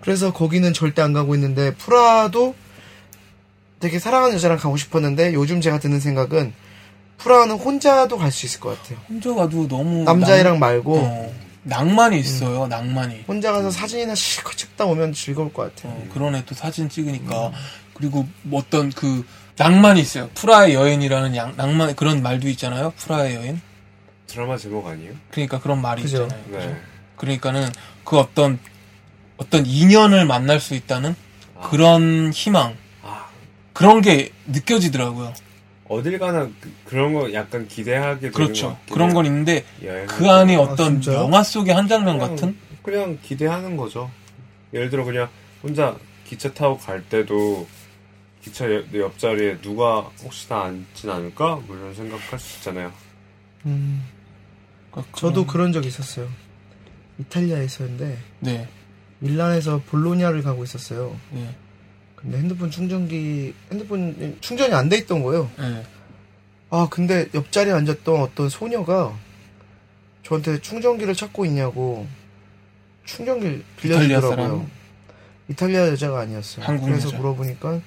그래서 0.00 0.32
거기는 0.32 0.72
절대 0.72 1.02
안 1.02 1.12
가고 1.12 1.34
있는데 1.34 1.74
프라도 1.74 2.54
되게 3.80 3.98
사랑하는 3.98 4.34
여자랑 4.36 4.58
가고 4.58 4.76
싶었는데 4.76 5.34
요즘 5.34 5.60
제가 5.60 5.78
드는 5.78 6.00
생각은 6.00 6.52
프라는 7.18 7.56
혼자도 7.56 8.18
갈 8.18 8.30
수 8.30 8.46
있을 8.46 8.60
것 8.60 8.80
같아요. 8.82 8.98
혼자 9.08 9.32
가도 9.34 9.66
너무 9.68 10.02
남자애랑 10.04 10.54
낭- 10.54 10.60
말고 10.60 10.98
어, 10.98 11.34
낭만이 11.62 12.18
있어요. 12.18 12.66
낭만이. 12.66 13.24
혼자 13.26 13.52
가서 13.52 13.70
사진이나 13.70 14.14
실컷 14.14 14.56
찍다 14.56 14.84
오면 14.86 15.12
즐거울 15.14 15.52
것 15.52 15.74
같아요. 15.74 15.92
어, 15.92 16.08
그런 16.12 16.34
애또 16.34 16.54
사진 16.54 16.88
찍으니까 16.88 17.52
그리고 17.94 18.26
뭐 18.42 18.60
어떤 18.60 18.90
그 18.90 19.24
낭만이 19.56 20.00
있어요. 20.00 20.28
프라의 20.34 20.74
여인이라는 20.74 21.36
양- 21.36 21.54
낭만 21.56 21.94
그런 21.94 22.22
말도 22.22 22.48
있잖아요. 22.50 22.92
프라의 22.96 23.36
여인. 23.36 23.60
드라마 24.26 24.56
제목 24.56 24.86
아니에요? 24.86 25.12
그러니까 25.30 25.60
그런 25.60 25.80
말이 25.80 26.02
그죠. 26.02 26.24
있잖아요. 26.24 26.44
그죠? 26.46 26.58
네. 26.58 26.76
그러니까는 27.16 27.70
그 28.04 28.18
어떤 28.18 28.58
어떤 29.36 29.64
인연을 29.64 30.26
만날 30.26 30.60
수 30.60 30.74
있다는 30.74 31.14
아. 31.56 31.68
그런 31.70 32.32
희망 32.32 32.76
아, 33.02 33.26
그런 33.72 34.00
게 34.00 34.30
느껴지더라고요. 34.46 35.32
어딜 35.88 36.18
가나 36.18 36.48
그, 36.86 36.94
런거 36.94 37.32
약간 37.34 37.68
기대하게 37.68 38.30
그렇죠. 38.30 38.70
같긴 38.70 38.94
그런. 38.94 39.14
건 39.14 39.26
있는데 39.26 39.64
그 40.08 40.24
때. 40.24 40.30
안에 40.30 40.56
아, 40.56 40.60
어떤 40.60 41.00
진짜요? 41.02 41.24
영화 41.24 41.42
속의 41.42 41.74
한 41.74 41.86
장면 41.88 42.18
그냥, 42.18 42.30
같은 42.36 42.56
그냥 42.82 43.18
기대하는 43.22 43.76
거죠. 43.76 44.10
예를 44.72 44.88
들어 44.90 45.04
그냥 45.04 45.28
혼자 45.62 45.96
기차 46.24 46.52
타고 46.52 46.78
갈 46.78 47.02
때도 47.02 47.66
기차 48.42 48.70
옆, 48.72 48.86
내 48.90 49.00
옆자리에 49.00 49.58
누가 49.60 50.00
혹시 50.22 50.48
나 50.48 50.64
앉진 50.64 51.08
않을까? 51.10 51.60
뭐 51.66 51.76
이런 51.76 51.94
생각할 51.94 52.38
수 52.38 52.58
있잖아요. 52.58 52.92
음, 53.66 54.02
그러니까 54.90 55.16
저도 55.18 55.46
그런- 55.46 55.70
그런 55.70 55.72
적 55.72 55.86
있었어요. 55.86 56.28
이탈리아에서인데 57.18 58.18
네, 58.40 58.68
밀란에서 59.20 59.82
볼로냐를 59.86 60.42
가고 60.42 60.64
있었어요. 60.64 61.16
네, 61.30 61.54
근데 62.24 62.38
핸드폰 62.38 62.70
충전기 62.70 63.54
핸드폰 63.70 64.38
충전이 64.40 64.72
안 64.74 64.88
돼 64.88 64.96
있던 64.98 65.22
거예요. 65.22 65.50
네. 65.58 65.84
아 66.70 66.88
근데 66.90 67.28
옆자리에 67.34 67.72
앉았던 67.72 68.20
어떤 68.20 68.48
소녀가 68.48 69.14
저한테 70.24 70.60
충전기를 70.60 71.14
찾고 71.14 71.44
있냐고 71.44 72.06
충전기를 73.04 73.62
이탈리아 73.78 73.98
빌려주더라고요. 73.98 74.36
사람? 74.36 74.70
이탈리아 75.48 75.88
여자가 75.88 76.20
아니었어요. 76.20 76.64
한국 76.64 76.86
그래서 76.86 77.08
여자. 77.08 77.18
물어보니까 77.18 77.80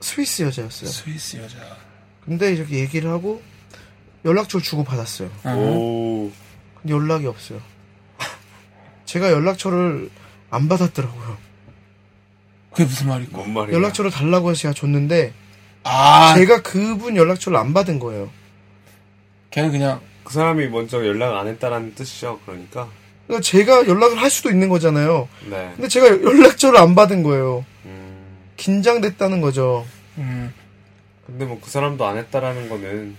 스위스 0.00 0.42
여자였어요. 0.42 0.88
스위스 0.88 1.36
여자. 1.36 1.58
근데 2.24 2.52
이렇게 2.54 2.78
얘기를 2.78 3.10
하고 3.10 3.42
연락처를 4.24 4.64
주고 4.64 4.84
받았어요. 4.84 5.30
어. 5.44 5.50
오, 5.54 6.32
근데 6.80 6.94
연락이 6.94 7.26
없어요. 7.26 7.60
제가 9.04 9.30
연락처를 9.30 10.10
안 10.50 10.68
받았더라고요. 10.68 11.36
그게 12.78 12.88
무슨 12.88 13.08
말이고? 13.08 13.44
말이야? 13.44 13.76
연락처를 13.76 14.12
달라고 14.12 14.50
해서 14.50 14.60
제가 14.60 14.74
줬는데 14.74 15.32
아, 15.82 16.34
제가 16.36 16.62
그분 16.62 17.16
연락처를 17.16 17.58
안 17.58 17.74
받은 17.74 17.98
거예요. 17.98 18.30
걔는 19.50 19.72
그냥 19.72 19.98
그 20.22 20.32
사람이 20.32 20.68
먼저 20.68 21.04
연락 21.04 21.36
안 21.38 21.48
했다라는 21.48 21.96
뜻이죠. 21.96 22.38
그러니까. 22.46 22.86
그러니까 23.26 23.42
제가 23.42 23.88
연락을 23.88 24.20
할 24.22 24.30
수도 24.30 24.48
있는 24.50 24.68
거잖아요. 24.68 25.28
네. 25.50 25.72
근데 25.74 25.88
제가 25.88 26.06
연락처를 26.06 26.78
안 26.78 26.94
받은 26.94 27.24
거예요. 27.24 27.64
음, 27.84 28.36
긴장됐다는 28.56 29.40
거죠. 29.40 29.84
음, 30.18 30.52
근데 31.26 31.44
뭐 31.46 31.58
그 31.60 31.68
사람도 31.70 32.06
안 32.06 32.16
했다라는 32.16 32.68
거는 32.68 33.16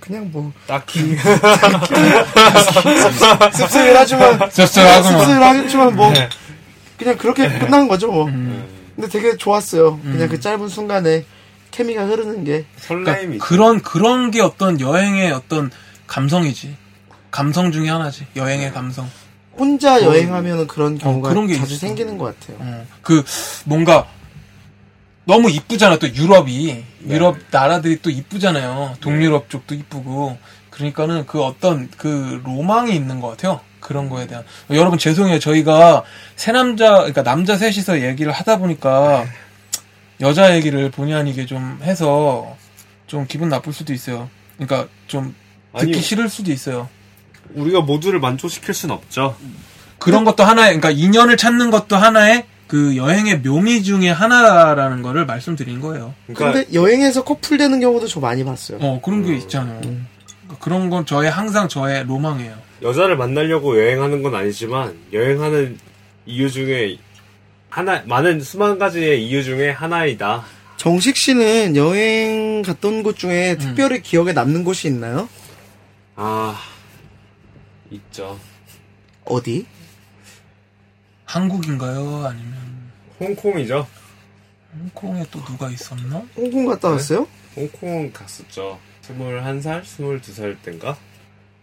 그냥 0.00 0.30
뭐 0.32 0.52
딱히 0.66 1.16
씁쓸 3.52 3.94
하지만 3.96 4.50
씁쓸하구만. 4.50 5.20
씁쓸 5.20 5.42
하지만 5.42 5.96
뭐 5.96 6.10
네. 6.12 6.28
그냥 6.96 7.16
그렇게 7.18 7.46
끝난 7.58 7.88
거죠 7.88 8.10
뭐. 8.10 8.24
음. 8.26 8.80
근데 9.02 9.18
되게 9.18 9.36
좋았어요. 9.36 10.00
음. 10.04 10.12
그냥 10.12 10.28
그 10.28 10.38
짧은 10.38 10.68
순간에 10.68 11.24
케미가 11.72 12.06
흐르는 12.06 12.44
게 12.44 12.66
설레임이 12.76 13.38
그러니까 13.38 13.46
그런 13.48 13.82
그런 13.82 14.30
게 14.30 14.40
어떤 14.40 14.80
여행의 14.80 15.32
어떤 15.32 15.72
감성이지. 16.06 16.76
감성 17.32 17.72
중에 17.72 17.88
하나지. 17.88 18.26
여행의 18.36 18.72
감성. 18.72 19.10
혼자 19.58 20.02
여행하면은 20.02 20.68
그런 20.68 20.98
경우가 20.98 21.30
그런 21.30 21.48
게 21.48 21.56
자주 21.56 21.74
있어. 21.74 21.80
생기는 21.80 22.16
것 22.16 22.38
같아요. 22.38 22.58
어, 22.60 22.86
그 23.02 23.24
뭔가 23.64 24.06
너무 25.24 25.50
이쁘잖아. 25.50 25.98
또 25.98 26.06
유럽이 26.08 26.84
유럽 27.08 27.38
나라들이 27.50 28.00
또 28.02 28.10
이쁘잖아요. 28.10 28.98
동유럽 29.00 29.50
쪽도 29.50 29.74
이쁘고 29.74 30.38
그러니까는 30.70 31.26
그 31.26 31.42
어떤 31.42 31.90
그 31.96 32.40
로망이 32.44 32.94
있는 32.94 33.20
것 33.20 33.30
같아요. 33.30 33.60
그런 33.82 34.08
거에 34.08 34.26
대한 34.26 34.44
여러분 34.70 34.98
죄송해요. 34.98 35.38
저희가 35.38 36.04
세 36.36 36.52
남자 36.52 36.92
그러니까 36.98 37.22
남자 37.22 37.56
셋이서 37.56 38.00
얘기를 38.00 38.32
하다 38.32 38.58
보니까 38.58 39.26
여자 40.22 40.54
얘기를 40.54 40.90
본의 40.90 41.14
아니게 41.14 41.44
좀 41.44 41.80
해서 41.82 42.56
좀 43.06 43.26
기분 43.26 43.50
나쁠 43.50 43.74
수도 43.74 43.92
있어요. 43.92 44.30
그러니까 44.56 44.88
좀 45.06 45.34
듣기 45.78 45.92
아니 45.92 46.02
싫을 46.02 46.28
수도 46.30 46.50
있어요. 46.50 46.88
우리가 47.54 47.80
모두를 47.80 48.20
만족시킬 48.20 48.72
순 48.72 48.90
없죠. 48.90 49.36
그런 49.98 50.24
것도 50.24 50.42
하나의, 50.42 50.78
그러니까 50.78 50.90
인연을 50.90 51.36
찾는 51.36 51.70
것도 51.70 51.96
하나의 51.96 52.44
그 52.66 52.96
여행의 52.96 53.40
묘미 53.40 53.82
중에 53.82 54.10
하나라는 54.10 55.02
거를 55.02 55.26
말씀드린 55.26 55.80
거예요. 55.80 56.14
그러니까 56.26 56.52
근데 56.52 56.72
여행에서 56.72 57.22
커플 57.22 57.58
되는 57.58 57.78
경우도 57.80 58.08
저 58.08 58.18
많이 58.18 58.44
봤어요. 58.44 58.78
어, 58.80 59.00
그런 59.04 59.22
게 59.24 59.36
있잖아요. 59.36 59.80
그러니까 59.80 60.56
그런 60.58 60.88
건 60.88 61.04
저의 61.04 61.30
항상 61.30 61.68
저의 61.68 62.04
로망이에요. 62.04 62.56
여자를 62.82 63.16
만나려고 63.16 63.78
여행하는 63.78 64.22
건 64.22 64.34
아니지만 64.34 64.98
여행하는 65.12 65.78
이유 66.26 66.50
중에 66.50 66.98
하나 67.68 68.02
많은 68.06 68.40
수만 68.40 68.78
가지의 68.78 69.26
이유 69.26 69.42
중에 69.42 69.70
하나이다. 69.70 70.44
정식 70.76 71.16
씨는 71.16 71.76
여행 71.76 72.62
갔던 72.62 73.02
곳 73.02 73.16
중에 73.16 73.56
특별히 73.56 74.02
기억에 74.02 74.32
남는 74.32 74.64
곳이 74.64 74.88
있나요? 74.88 75.28
아 76.16 76.60
있죠. 77.90 78.38
어디? 79.24 79.64
한국인가요? 81.24 82.26
아니면 82.26 82.90
홍콩이죠. 83.20 83.86
홍콩에 84.74 85.24
또 85.30 85.42
누가 85.44 85.70
있었나? 85.70 86.22
홍콩 86.36 86.66
갔다 86.66 86.90
왔어요? 86.90 87.28
홍콩 87.54 88.10
갔었죠. 88.12 88.78
21살, 89.02 89.82
22살 89.82 90.56
땐가? 90.62 90.96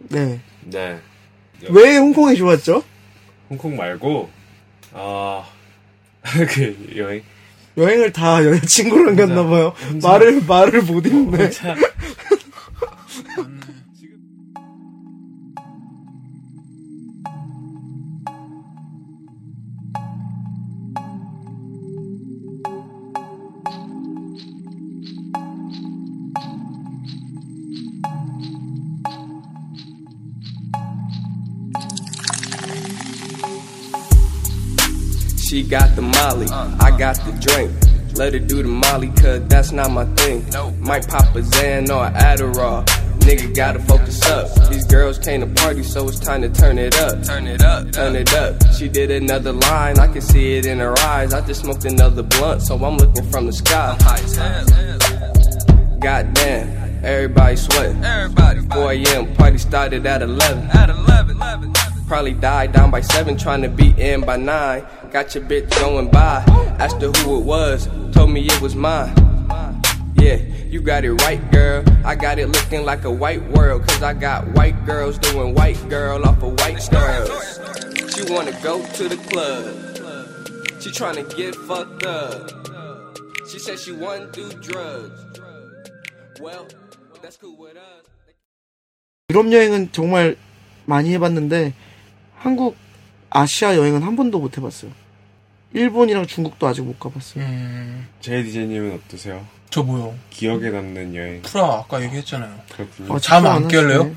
네. 0.08 0.40
네. 0.64 0.98
왜 1.68 1.96
홍콩이 1.96 2.36
좋았죠? 2.36 2.82
홍콩 3.48 3.76
말고 3.76 4.30
아 4.92 5.44
그 6.22 6.92
여행 6.96 7.22
여행을 7.76 8.12
다 8.12 8.44
여자친구랑 8.44 9.08
혼자- 9.10 9.26
갔나 9.26 9.44
봐요. 9.48 9.72
혼자- 9.88 10.08
말을 10.08 10.42
말을 10.46 10.82
못. 10.82 11.04
차 11.50 11.70
She 11.72 11.78
got 35.70 35.94
the 35.94 36.02
molly, 36.02 36.48
I 36.50 36.90
got 36.98 37.16
the 37.24 37.30
drink. 37.40 37.70
Let 38.16 38.32
her 38.32 38.40
do 38.40 38.60
the 38.62 38.68
molly, 38.68 39.06
cause 39.10 39.40
that's 39.46 39.70
not 39.70 39.92
my 39.92 40.04
thing. 40.16 40.44
Might 40.80 41.06
pop 41.06 41.34
a 41.36 41.42
Xan 41.42 41.88
or 41.88 42.10
Adderall. 42.12 42.84
Nigga 43.20 43.54
gotta 43.54 43.78
focus 43.78 44.20
up. 44.26 44.52
These 44.68 44.84
girls 44.86 45.18
came 45.18 45.40
to 45.42 45.46
party, 45.46 45.84
so 45.84 46.08
it's 46.08 46.18
time 46.18 46.42
to 46.42 46.48
turn 46.48 46.76
it 46.76 46.98
up. 46.98 47.22
Turn 47.22 47.46
it 47.46 47.62
up, 47.62 47.92
turn 47.92 48.16
it 48.16 48.34
up. 48.34 48.56
She 48.76 48.88
did 48.88 49.12
another 49.12 49.52
line, 49.52 50.00
I 50.00 50.08
can 50.08 50.20
see 50.20 50.54
it 50.56 50.66
in 50.66 50.80
her 50.80 50.98
eyes. 50.98 51.32
I 51.32 51.40
just 51.46 51.60
smoked 51.60 51.84
another 51.84 52.24
blunt, 52.24 52.62
so 52.62 52.74
I'm 52.74 52.96
looking 52.96 53.30
from 53.30 53.46
the 53.46 53.52
sky. 53.52 53.96
Goddamn, 56.00 57.04
everybody 57.04 57.56
sweating. 57.56 58.02
Everybody. 58.02 58.60
4 58.70 58.92
a.m. 58.92 59.34
Party 59.36 59.58
started 59.58 60.04
at 60.04 60.22
11. 60.22 60.70
At 60.70 60.90
11. 60.90 61.72
Probably 62.08 62.34
died 62.34 62.72
down 62.72 62.90
by 62.90 63.02
7, 63.02 63.36
trying 63.38 63.62
to 63.62 63.68
be 63.68 63.94
in 63.96 64.22
by 64.22 64.36
9. 64.36 64.84
Got 65.11 65.35
your 65.35 65.43
bitch 65.43 65.69
going 65.79 66.09
by. 66.09 66.43
Asked 66.79 67.01
her 67.01 67.11
who 67.11 67.39
it 67.39 67.45
was, 67.45 67.87
told 68.11 68.31
me 68.31 68.45
it 68.45 68.61
was 68.61 68.75
mine. 68.75 69.13
Yeah, 70.15 70.37
you 70.67 70.81
got 70.81 71.05
it 71.05 71.13
right, 71.23 71.39
girl. 71.51 71.83
I 72.03 72.15
got 72.15 72.39
it 72.39 72.47
looking 72.47 72.83
like 72.85 73.03
a 73.05 73.11
white 73.11 73.43
world, 73.51 73.87
cause 73.87 74.01
I 74.01 74.13
got 74.13 74.47
white 74.55 74.85
girls 74.85 75.17
doing 75.19 75.53
white 75.53 75.77
girl 75.89 76.25
off 76.25 76.41
of 76.41 76.57
white 76.59 76.81
girls. 76.89 77.59
She 78.15 78.23
wanna 78.33 78.51
go 78.63 78.81
to 78.83 79.09
the 79.09 79.17
club. 79.29 79.63
She 80.81 80.89
tryna 80.89 81.23
get 81.35 81.55
fucked 81.55 82.05
up. 82.05 82.51
She 83.49 83.59
said 83.59 83.79
she 83.79 83.91
wanna 83.91 84.27
do 84.31 84.49
drugs. 84.61 85.39
Well, 86.41 86.67
that's 87.21 87.37
cool 87.37 87.57
with 87.57 87.77
us. 87.77 88.05
유럽 89.29 89.51
여행은 89.51 89.91
정말 89.91 90.35
많이 90.85 91.11
해봤는데 91.13 91.73
한국 92.37 92.75
아시아 93.31 93.75
여행은 93.75 94.03
한 94.03 94.15
번도 94.15 94.39
못 94.39 94.57
해봤어요. 94.57 94.91
일본이랑 95.72 96.26
중국도 96.26 96.66
아직 96.66 96.82
못 96.82 96.98
가봤어요. 96.98 97.44
음, 97.44 98.08
제이디제님은 98.20 99.00
어떠세요? 99.06 99.44
저 99.70 99.82
뭐요? 99.82 100.14
기억에 100.30 100.70
남는 100.70 101.14
여행 101.14 101.42
프라 101.42 101.64
아까 101.64 102.02
얘기했잖아요. 102.02 102.50
그렇군요. 102.74 103.12
어, 103.14 103.18
잠잠안 103.20 103.68
깰래요? 103.68 104.12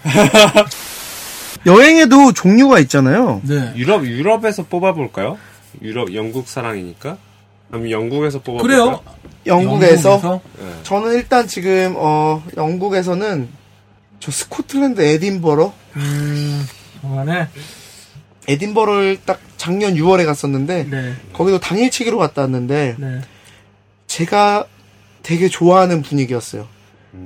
여행에도 1.68 2.34
종류가 2.34 2.80
있잖아요. 2.80 3.42
네. 3.44 3.72
유럽 3.76 4.06
유럽에서 4.06 4.64
뽑아볼까요? 4.64 5.38
유럽 5.82 6.14
영국 6.14 6.48
사랑이니까. 6.48 7.18
그럼 7.70 7.90
영국에서 7.90 8.40
뽑아볼까요? 8.40 8.62
그래요. 8.86 9.02
영국에서, 9.46 10.12
영국에서? 10.12 10.42
네. 10.60 10.74
저는 10.84 11.14
일단 11.14 11.48
지금 11.48 11.94
어 11.98 12.44
영국에서는 12.58 13.48
저 14.20 14.32
스코틀랜드 14.32 15.02
에딘버러 15.02 15.72
음, 15.98 16.66
그만해. 17.02 17.48
에딘버러를 18.48 19.20
딱 19.26 19.40
작년 19.58 19.96
6월에 19.96 20.26
갔었는데 20.26 20.88
네. 20.90 21.14
거기도 21.34 21.60
당일치기로 21.60 22.18
갔다 22.18 22.42
왔는데 22.42 22.96
네. 22.98 23.22
제가 24.08 24.66
되게 25.22 25.48
좋아하는 25.48 26.02
분위기였어요. 26.02 26.68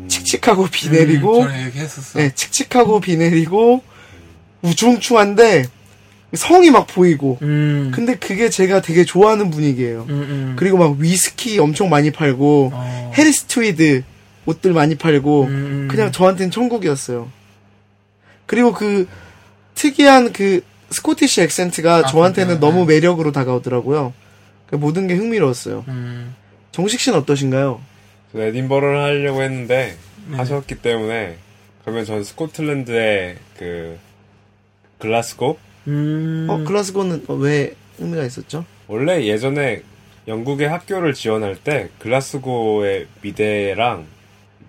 칙칙하고 0.07 0.67
비 0.67 0.89
내리고 0.89 1.43
음. 1.43 1.71
네, 2.15 2.31
칙칙하고 2.35 2.99
비 2.99 3.17
내리고 3.17 3.81
우중충한데 4.61 5.65
성이 6.33 6.71
막 6.71 6.87
보이고 6.87 7.37
음. 7.41 7.91
근데 7.93 8.15
그게 8.15 8.49
제가 8.49 8.81
되게 8.81 9.05
좋아하는 9.05 9.49
분위기예요. 9.49 10.05
음, 10.09 10.09
음. 10.09 10.53
그리고 10.57 10.77
막 10.77 10.97
위스키 10.99 11.57
엄청 11.59 11.89
많이 11.89 12.11
팔고 12.11 12.71
어. 12.73 13.11
해리스 13.15 13.45
트위드 13.45 14.03
옷들 14.45 14.73
많이 14.73 14.95
팔고 14.95 15.43
음. 15.45 15.87
그냥 15.89 16.11
저한테는 16.11 16.51
천국이었어요. 16.51 17.29
그리고 18.45 18.73
그 18.73 19.07
특이한 19.75 20.33
그 20.33 20.61
스코티시 20.89 21.41
액센트가 21.41 21.95
아, 21.95 22.05
저한테는 22.05 22.59
그래요? 22.59 22.71
너무 22.71 22.85
네. 22.85 22.95
매력으로 22.95 23.31
다가오더라고요. 23.31 24.13
그 24.67 24.75
모든 24.75 25.07
게 25.07 25.15
흥미로웠어요. 25.15 25.85
음. 25.87 26.35
정식 26.71 26.99
씨는 26.99 27.19
어떠신가요? 27.19 27.81
저 28.31 28.41
에딘버러를 28.41 29.01
하려고 29.01 29.41
했는데 29.41 29.97
네. 30.29 30.37
하셨기 30.37 30.75
때문에 30.75 31.37
그러면 31.81 32.05
전 32.05 32.23
스코틀랜드의 32.23 33.37
그 33.57 33.97
글라스고 34.99 35.57
음. 35.87 36.47
어, 36.49 36.63
글라스고는 36.65 37.25
어, 37.27 37.33
왜 37.35 37.73
의미가 37.99 38.23
있었죠? 38.23 38.65
원래 38.87 39.25
예전에 39.25 39.81
영국에 40.27 40.65
학교를 40.65 41.13
지원할 41.13 41.55
때 41.55 41.89
글라스고의 41.99 43.07
미대랑 43.21 44.05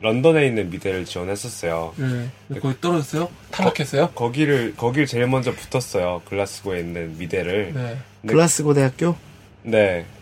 런던에 0.01 0.47
있는 0.47 0.71
미대를 0.71 1.05
지원했었어요. 1.05 1.93
네. 1.97 2.29
근데 2.47 2.61
거기 2.61 2.81
떨어졌어요? 2.81 3.29
탈락했어요? 3.51 4.11
거 4.11 4.31
기를 4.31 4.75
거길 4.77 5.07
제일 5.07 5.27
먼저 5.27 5.53
붙었어요. 5.53 6.23
글라스고에 6.27 6.81
있는 6.81 7.19
미대를. 7.19 7.73
네. 7.75 7.83
네. 7.83 7.99
네. 8.23 8.29
글라스고 8.33 8.75
대학교? 8.75 9.17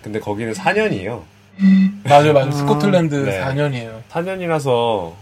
근데 0.02 0.18
거기는 0.18 0.52
4년이에요. 0.54 1.22
맞아요, 2.04 2.32
맞아요. 2.32 2.52
스코틀랜드 2.52 3.14
네. 3.14 3.40
4년이에요. 3.40 4.02
4년이라서 4.10 5.12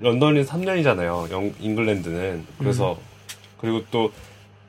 런던이 0.00 0.44
3년이잖아요. 0.44 1.30
영, 1.30 1.52
잉글랜드는. 1.60 2.46
그래서 2.58 2.98
그리고 3.58 3.84
또 3.90 4.12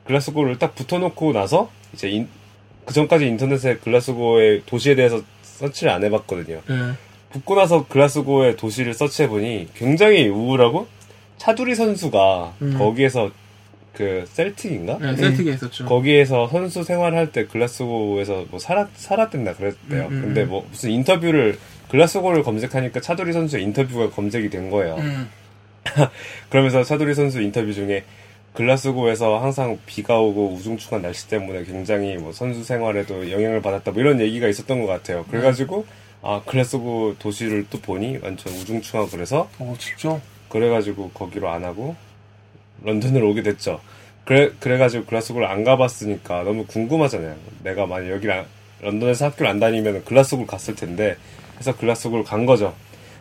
글라스고를 0.06 0.58
딱 0.58 0.74
붙어놓고 0.74 1.32
나서 1.32 1.70
이제 1.92 2.08
인- 2.08 2.28
그 2.84 2.92
전까지 2.92 3.26
인터넷에 3.26 3.76
글라스고의 3.78 4.62
도시에 4.66 4.94
대해서 4.94 5.22
서치를 5.42 5.92
안 5.92 6.04
해봤거든요. 6.04 6.60
네. 6.68 6.92
붙고 7.34 7.56
나서 7.56 7.86
글라스고의 7.88 8.56
도시를 8.56 8.94
서치해보니 8.94 9.70
굉장히 9.74 10.28
우울하고 10.28 10.86
차두리 11.36 11.74
선수가 11.74 12.54
음. 12.62 12.78
거기에서 12.78 13.30
그 13.92 14.24
셀틱인가? 14.28 14.98
네, 14.98 15.16
셀틱에 15.16 15.52
있었죠. 15.52 15.84
거기에서 15.84 16.48
선수 16.48 16.84
생활할 16.84 17.32
때 17.32 17.46
글라스고에서 17.46 18.46
뭐 18.50 18.58
살았, 18.60 18.88
살았댔나 18.94 19.54
그랬대요. 19.54 20.06
음, 20.06 20.12
음, 20.12 20.22
근데 20.22 20.42
음. 20.42 20.48
뭐 20.48 20.66
무슨 20.70 20.90
인터뷰를 20.90 21.58
글라스고를 21.90 22.44
검색하니까 22.44 23.00
차두리 23.00 23.32
선수의 23.32 23.64
인터뷰가 23.64 24.10
검색이 24.10 24.50
된 24.50 24.70
거예요. 24.70 24.96
음. 24.96 25.28
그러면서 26.50 26.84
차두리 26.84 27.14
선수 27.14 27.40
인터뷰 27.40 27.72
중에 27.72 28.04
글라스고에서 28.54 29.38
항상 29.38 29.78
비가 29.86 30.20
오고 30.20 30.54
우중충한 30.54 31.02
날씨 31.02 31.28
때문에 31.28 31.64
굉장히 31.64 32.16
뭐 32.16 32.32
선수 32.32 32.62
생활에도 32.62 33.30
영향을 33.32 33.60
받았다 33.60 33.90
뭐 33.90 34.00
이런 34.00 34.20
얘기가 34.20 34.46
있었던 34.46 34.80
것 34.80 34.86
같아요. 34.86 35.24
그래가지고 35.30 35.84
아 36.26 36.40
글라스고 36.46 37.16
도시를 37.18 37.66
또 37.68 37.78
보니 37.80 38.18
완전 38.22 38.52
우중충하고 38.54 39.10
그래서 39.10 39.48
어, 39.58 39.74
진짜? 39.78 40.18
그래가지고 40.48 41.10
거기로 41.10 41.50
안 41.50 41.64
하고 41.64 41.94
런던으로 42.82 43.28
오게 43.30 43.42
됐죠. 43.42 43.80
그래 44.24 44.50
그래가지고 44.58 45.04
글라스고를 45.04 45.46
안 45.46 45.64
가봤으니까 45.64 46.44
너무 46.44 46.64
궁금하잖아요. 46.66 47.36
내가 47.62 47.84
만약 47.86 48.10
여기 48.10 48.30
안- 48.30 48.46
런던에서 48.80 49.26
학교를 49.26 49.50
안 49.50 49.60
다니면 49.60 50.04
글라스고를 50.04 50.46
갔을 50.46 50.74
텐데 50.74 51.16
그래서 51.54 51.76
글라스고를 51.76 52.24
간 52.24 52.46
거죠. 52.46 52.74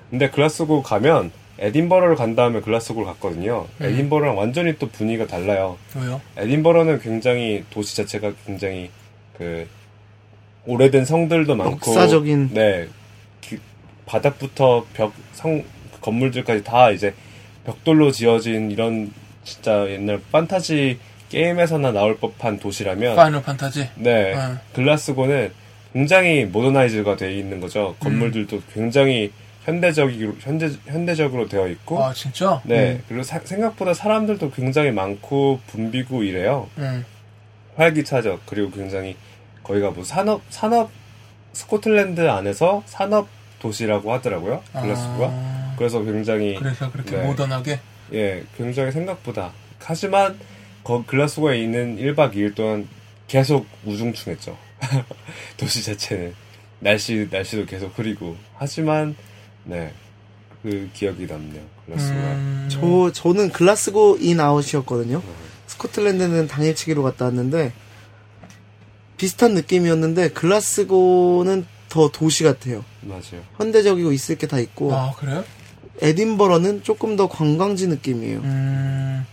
근데 0.10 0.30
글라스고 0.30 0.82
가면 0.82 1.32
에딘버러를 1.60 2.16
간 2.16 2.36
다음에 2.36 2.62
글라스고를 2.62 3.06
갔거든요. 3.08 3.68
에딘버러랑 3.82 4.38
완전히 4.38 4.78
또 4.80 4.88
분위기가 4.88 5.28
달라요. 5.28 5.78
왜요? 5.96 6.22
에딘버러는 6.38 7.00
굉장히 7.00 7.64
도시 7.70 7.98
자체가 7.98 8.32
굉장히 8.46 8.90
그 9.38 9.68
오래된 10.66 11.06
성들도 11.06 11.56
많고 11.56 11.92
역사적인. 11.92 12.50
네 12.54 12.88
기- 13.42 13.60
바닥부터 14.06 14.86
벽 14.94 15.14
성 15.34 15.64
건물들까지 16.02 16.64
다 16.64 16.90
이제 16.92 17.14
벽돌로 17.66 18.12
지어진 18.12 18.70
이런 18.72 19.12
진짜 19.44 19.90
옛날 19.90 20.22
판타지 20.32 21.00
게임에서나 21.30 21.92
나올 21.92 22.18
법한 22.18 22.60
도시라면 22.60 23.16
파이널 23.16 23.42
판타지? 23.42 23.90
네 23.96 24.36
네. 24.36 24.36
글라스고는 24.74 25.52
굉장히 25.94 26.46
모더나이즈가 26.46 27.16
되어 27.16 27.30
있는 27.30 27.60
거죠 27.60 27.96
건물들도 28.00 28.62
굉장히 28.74 29.32
현대적으로 29.64 30.34
현대 30.40 30.70
현대적으로 30.86 31.48
되어 31.48 31.68
있고 31.70 32.04
아, 32.04 32.14
진짜? 32.14 32.62
네 32.66 33.00
그리고 33.08 33.24
사- 33.24 33.40
생각보다 33.44 33.94
사람들도 33.94 34.52
굉장히 34.52 34.92
많고 34.92 35.60
붐비고 35.68 36.24
이래요 36.24 36.70
음. 36.78 37.06
활기차죠. 37.76 38.40
그리고 38.46 38.70
굉장히 38.72 39.16
거기가 39.64 39.92
뭐 39.92 40.04
산업 40.04 40.42
산업 40.50 40.92
스코틀랜드 41.54 42.30
안에서 42.30 42.84
산업 42.86 43.28
도시라고 43.60 44.12
하더라고요. 44.14 44.62
글라스고가. 44.74 45.28
아, 45.28 45.76
그래서 45.78 46.04
굉장히 46.04 46.56
그래서 46.56 46.92
그렇게 46.92 47.18
네. 47.18 47.26
모던하게? 47.26 47.80
예, 48.14 48.44
굉장히 48.58 48.92
생각보다. 48.92 49.54
하지만 49.80 50.38
거 50.84 51.04
글라스고에 51.06 51.60
있는 51.60 51.98
1박 51.98 52.34
2일 52.34 52.56
동안 52.56 52.88
계속 53.28 53.66
우중충했죠. 53.86 54.58
도시 55.58 55.84
자체는 55.84 56.36
날씨 56.80 57.28
날씨도 57.32 57.66
계속 57.66 57.98
흐리고. 57.98 58.36
하지만 58.56 59.16
네. 59.64 59.94
그 60.62 60.90
기억이 60.94 61.26
남네요. 61.26 61.62
글라스고가. 61.86 62.22
음. 62.22 62.68
저 62.70 63.12
저는 63.14 63.52
글라스고 63.52 64.18
인아웃이었거든요. 64.20 65.22
스코틀랜드는 65.68 66.48
당일치기로 66.48 67.04
갔다 67.04 67.26
왔는데 67.26 67.72
비슷한 69.24 69.54
느낌이었는데 69.54 70.32
글라스고는 70.32 71.66
더 71.88 72.10
도시 72.10 72.44
같아요. 72.44 72.84
맞아요. 73.02 73.42
현대적이고 73.58 74.12
있을 74.12 74.36
게 74.38 74.48
다 74.48 74.60
있고 74.60 74.94
아, 74.94 75.14
그래요? 75.18 75.46
에딘버러는 76.02 76.84
조금 76.84 77.16
더 77.16 77.30
관광지 77.30 77.88
느낌이에요. 77.88 78.40
음. 78.40 79.26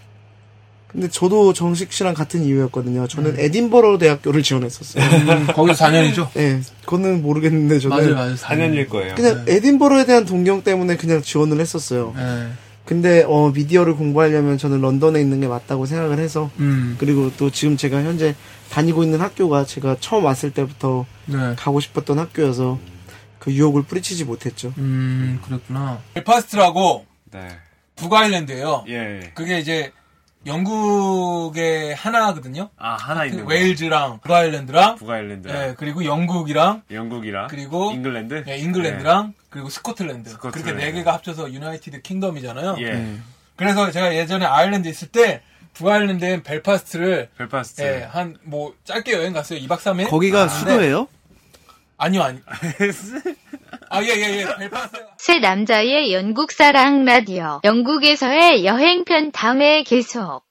근데 0.87 1.09
저도 1.09 1.53
정식 1.55 1.93
씨랑 1.93 2.15
같은 2.15 2.45
이유였거든요. 2.45 3.09
저는 3.09 3.35
에딘버러 3.41 3.99
대학교를 3.99 4.45
지원했었어요. 4.45 5.03
음, 5.05 5.47
거기서 5.49 5.85
4년이죠. 5.87 6.29
네, 6.35 6.61
그거는 6.83 7.23
모르겠는데 7.23 7.81
저는 7.81 7.97
맞아요, 7.97 8.15
맞아요. 8.15 8.35
4년일 8.37 8.89
거예요. 8.89 9.15
그냥 9.17 9.45
에딘버러에 9.49 10.05
대한 10.07 10.25
동경 10.25 10.63
때문에 10.63 10.97
그냥 10.97 11.21
지원을 11.23 11.59
했었어요. 11.61 12.15
네. 12.17 12.49
근데 12.91 13.23
어 13.25 13.53
미디어를 13.55 13.95
공부하려면 13.95 14.59
저는 14.59 14.81
런던에 14.81 15.21
있는 15.21 15.41
게 15.41 15.47
맞다고 15.47 15.87
생각을 15.87 16.19
해서 16.19 16.51
음, 16.59 16.97
그리고 16.99 17.31
또 17.37 17.49
지금 17.49 17.77
제가 17.77 18.03
현재 18.03 18.35
다니고 18.69 19.05
있는 19.05 19.21
학교가 19.21 19.65
제가 19.65 19.99
처음 20.01 20.25
왔을 20.25 20.51
때부터 20.51 21.07
네. 21.27 21.55
가고 21.57 21.79
싶었던 21.79 22.19
학교여서 22.19 22.81
그 23.39 23.53
유혹을 23.53 23.85
뿌리치지 23.85 24.25
못했죠. 24.25 24.75
음, 24.79 25.41
그랬구나. 25.45 26.01
벨파스트라고 26.15 27.07
네. 27.31 27.47
북아일랜드예요. 27.95 28.87
예. 28.89 29.31
그게 29.37 29.61
이제 29.61 29.93
영국의 30.47 31.95
하나거든요. 31.95 32.71
아, 32.79 32.95
하나 32.95 33.25
있는 33.25 33.45
거. 33.45 33.51
웨일즈랑 33.51 34.21
북아일랜드랑 34.23 34.97
북아일랜드. 34.97 35.49
예, 35.49 35.75
그리고 35.77 36.05
영국이랑 36.05 36.83
영국이랑. 36.91 37.49
그리고 37.49 37.93
잉글랜드. 37.93 38.45
예, 38.49 38.57
잉글랜드랑 38.57 39.35
그리고 39.51 39.69
스코틀랜드. 39.69 40.31
스코틀랜드. 40.31 40.73
그렇게 40.73 40.85
네 40.87 40.93
개가 40.93 41.13
합쳐서 41.15 41.53
United 41.53 42.03
Kingdom이잖아요. 42.03 42.77
예. 42.81 43.17
그래서 43.57 43.91
제가 43.91 44.15
예전에 44.15 44.47
아일랜드 44.47 44.89
있을 44.89 45.09
때 45.09 45.43
북아일랜드엔 45.75 46.43
벨파스트를 46.43 47.29
벨파스트. 47.37 47.83
예, 47.83 48.03
한 48.11 48.37
뭐 48.43 48.75
짧게 48.85 49.13
여행 49.13 49.33
갔어요. 49.33 49.59
2박 49.61 49.79
3일. 49.79 50.09
거기가 50.09 50.45
아, 50.45 50.49
수도예요? 50.49 51.07
아니요, 51.99 52.23
아니. 52.23 52.39
아, 53.93 54.01
예, 54.05 54.07
예, 54.07 54.43
예. 54.43 54.47
새 55.19 55.41
남자의 55.41 56.13
영국 56.13 56.53
사랑 56.53 57.05
라디오. 57.05 57.61
영국에서의 57.65 58.65
여행편 58.65 59.33
다음에 59.33 59.83
계속. 59.83 60.43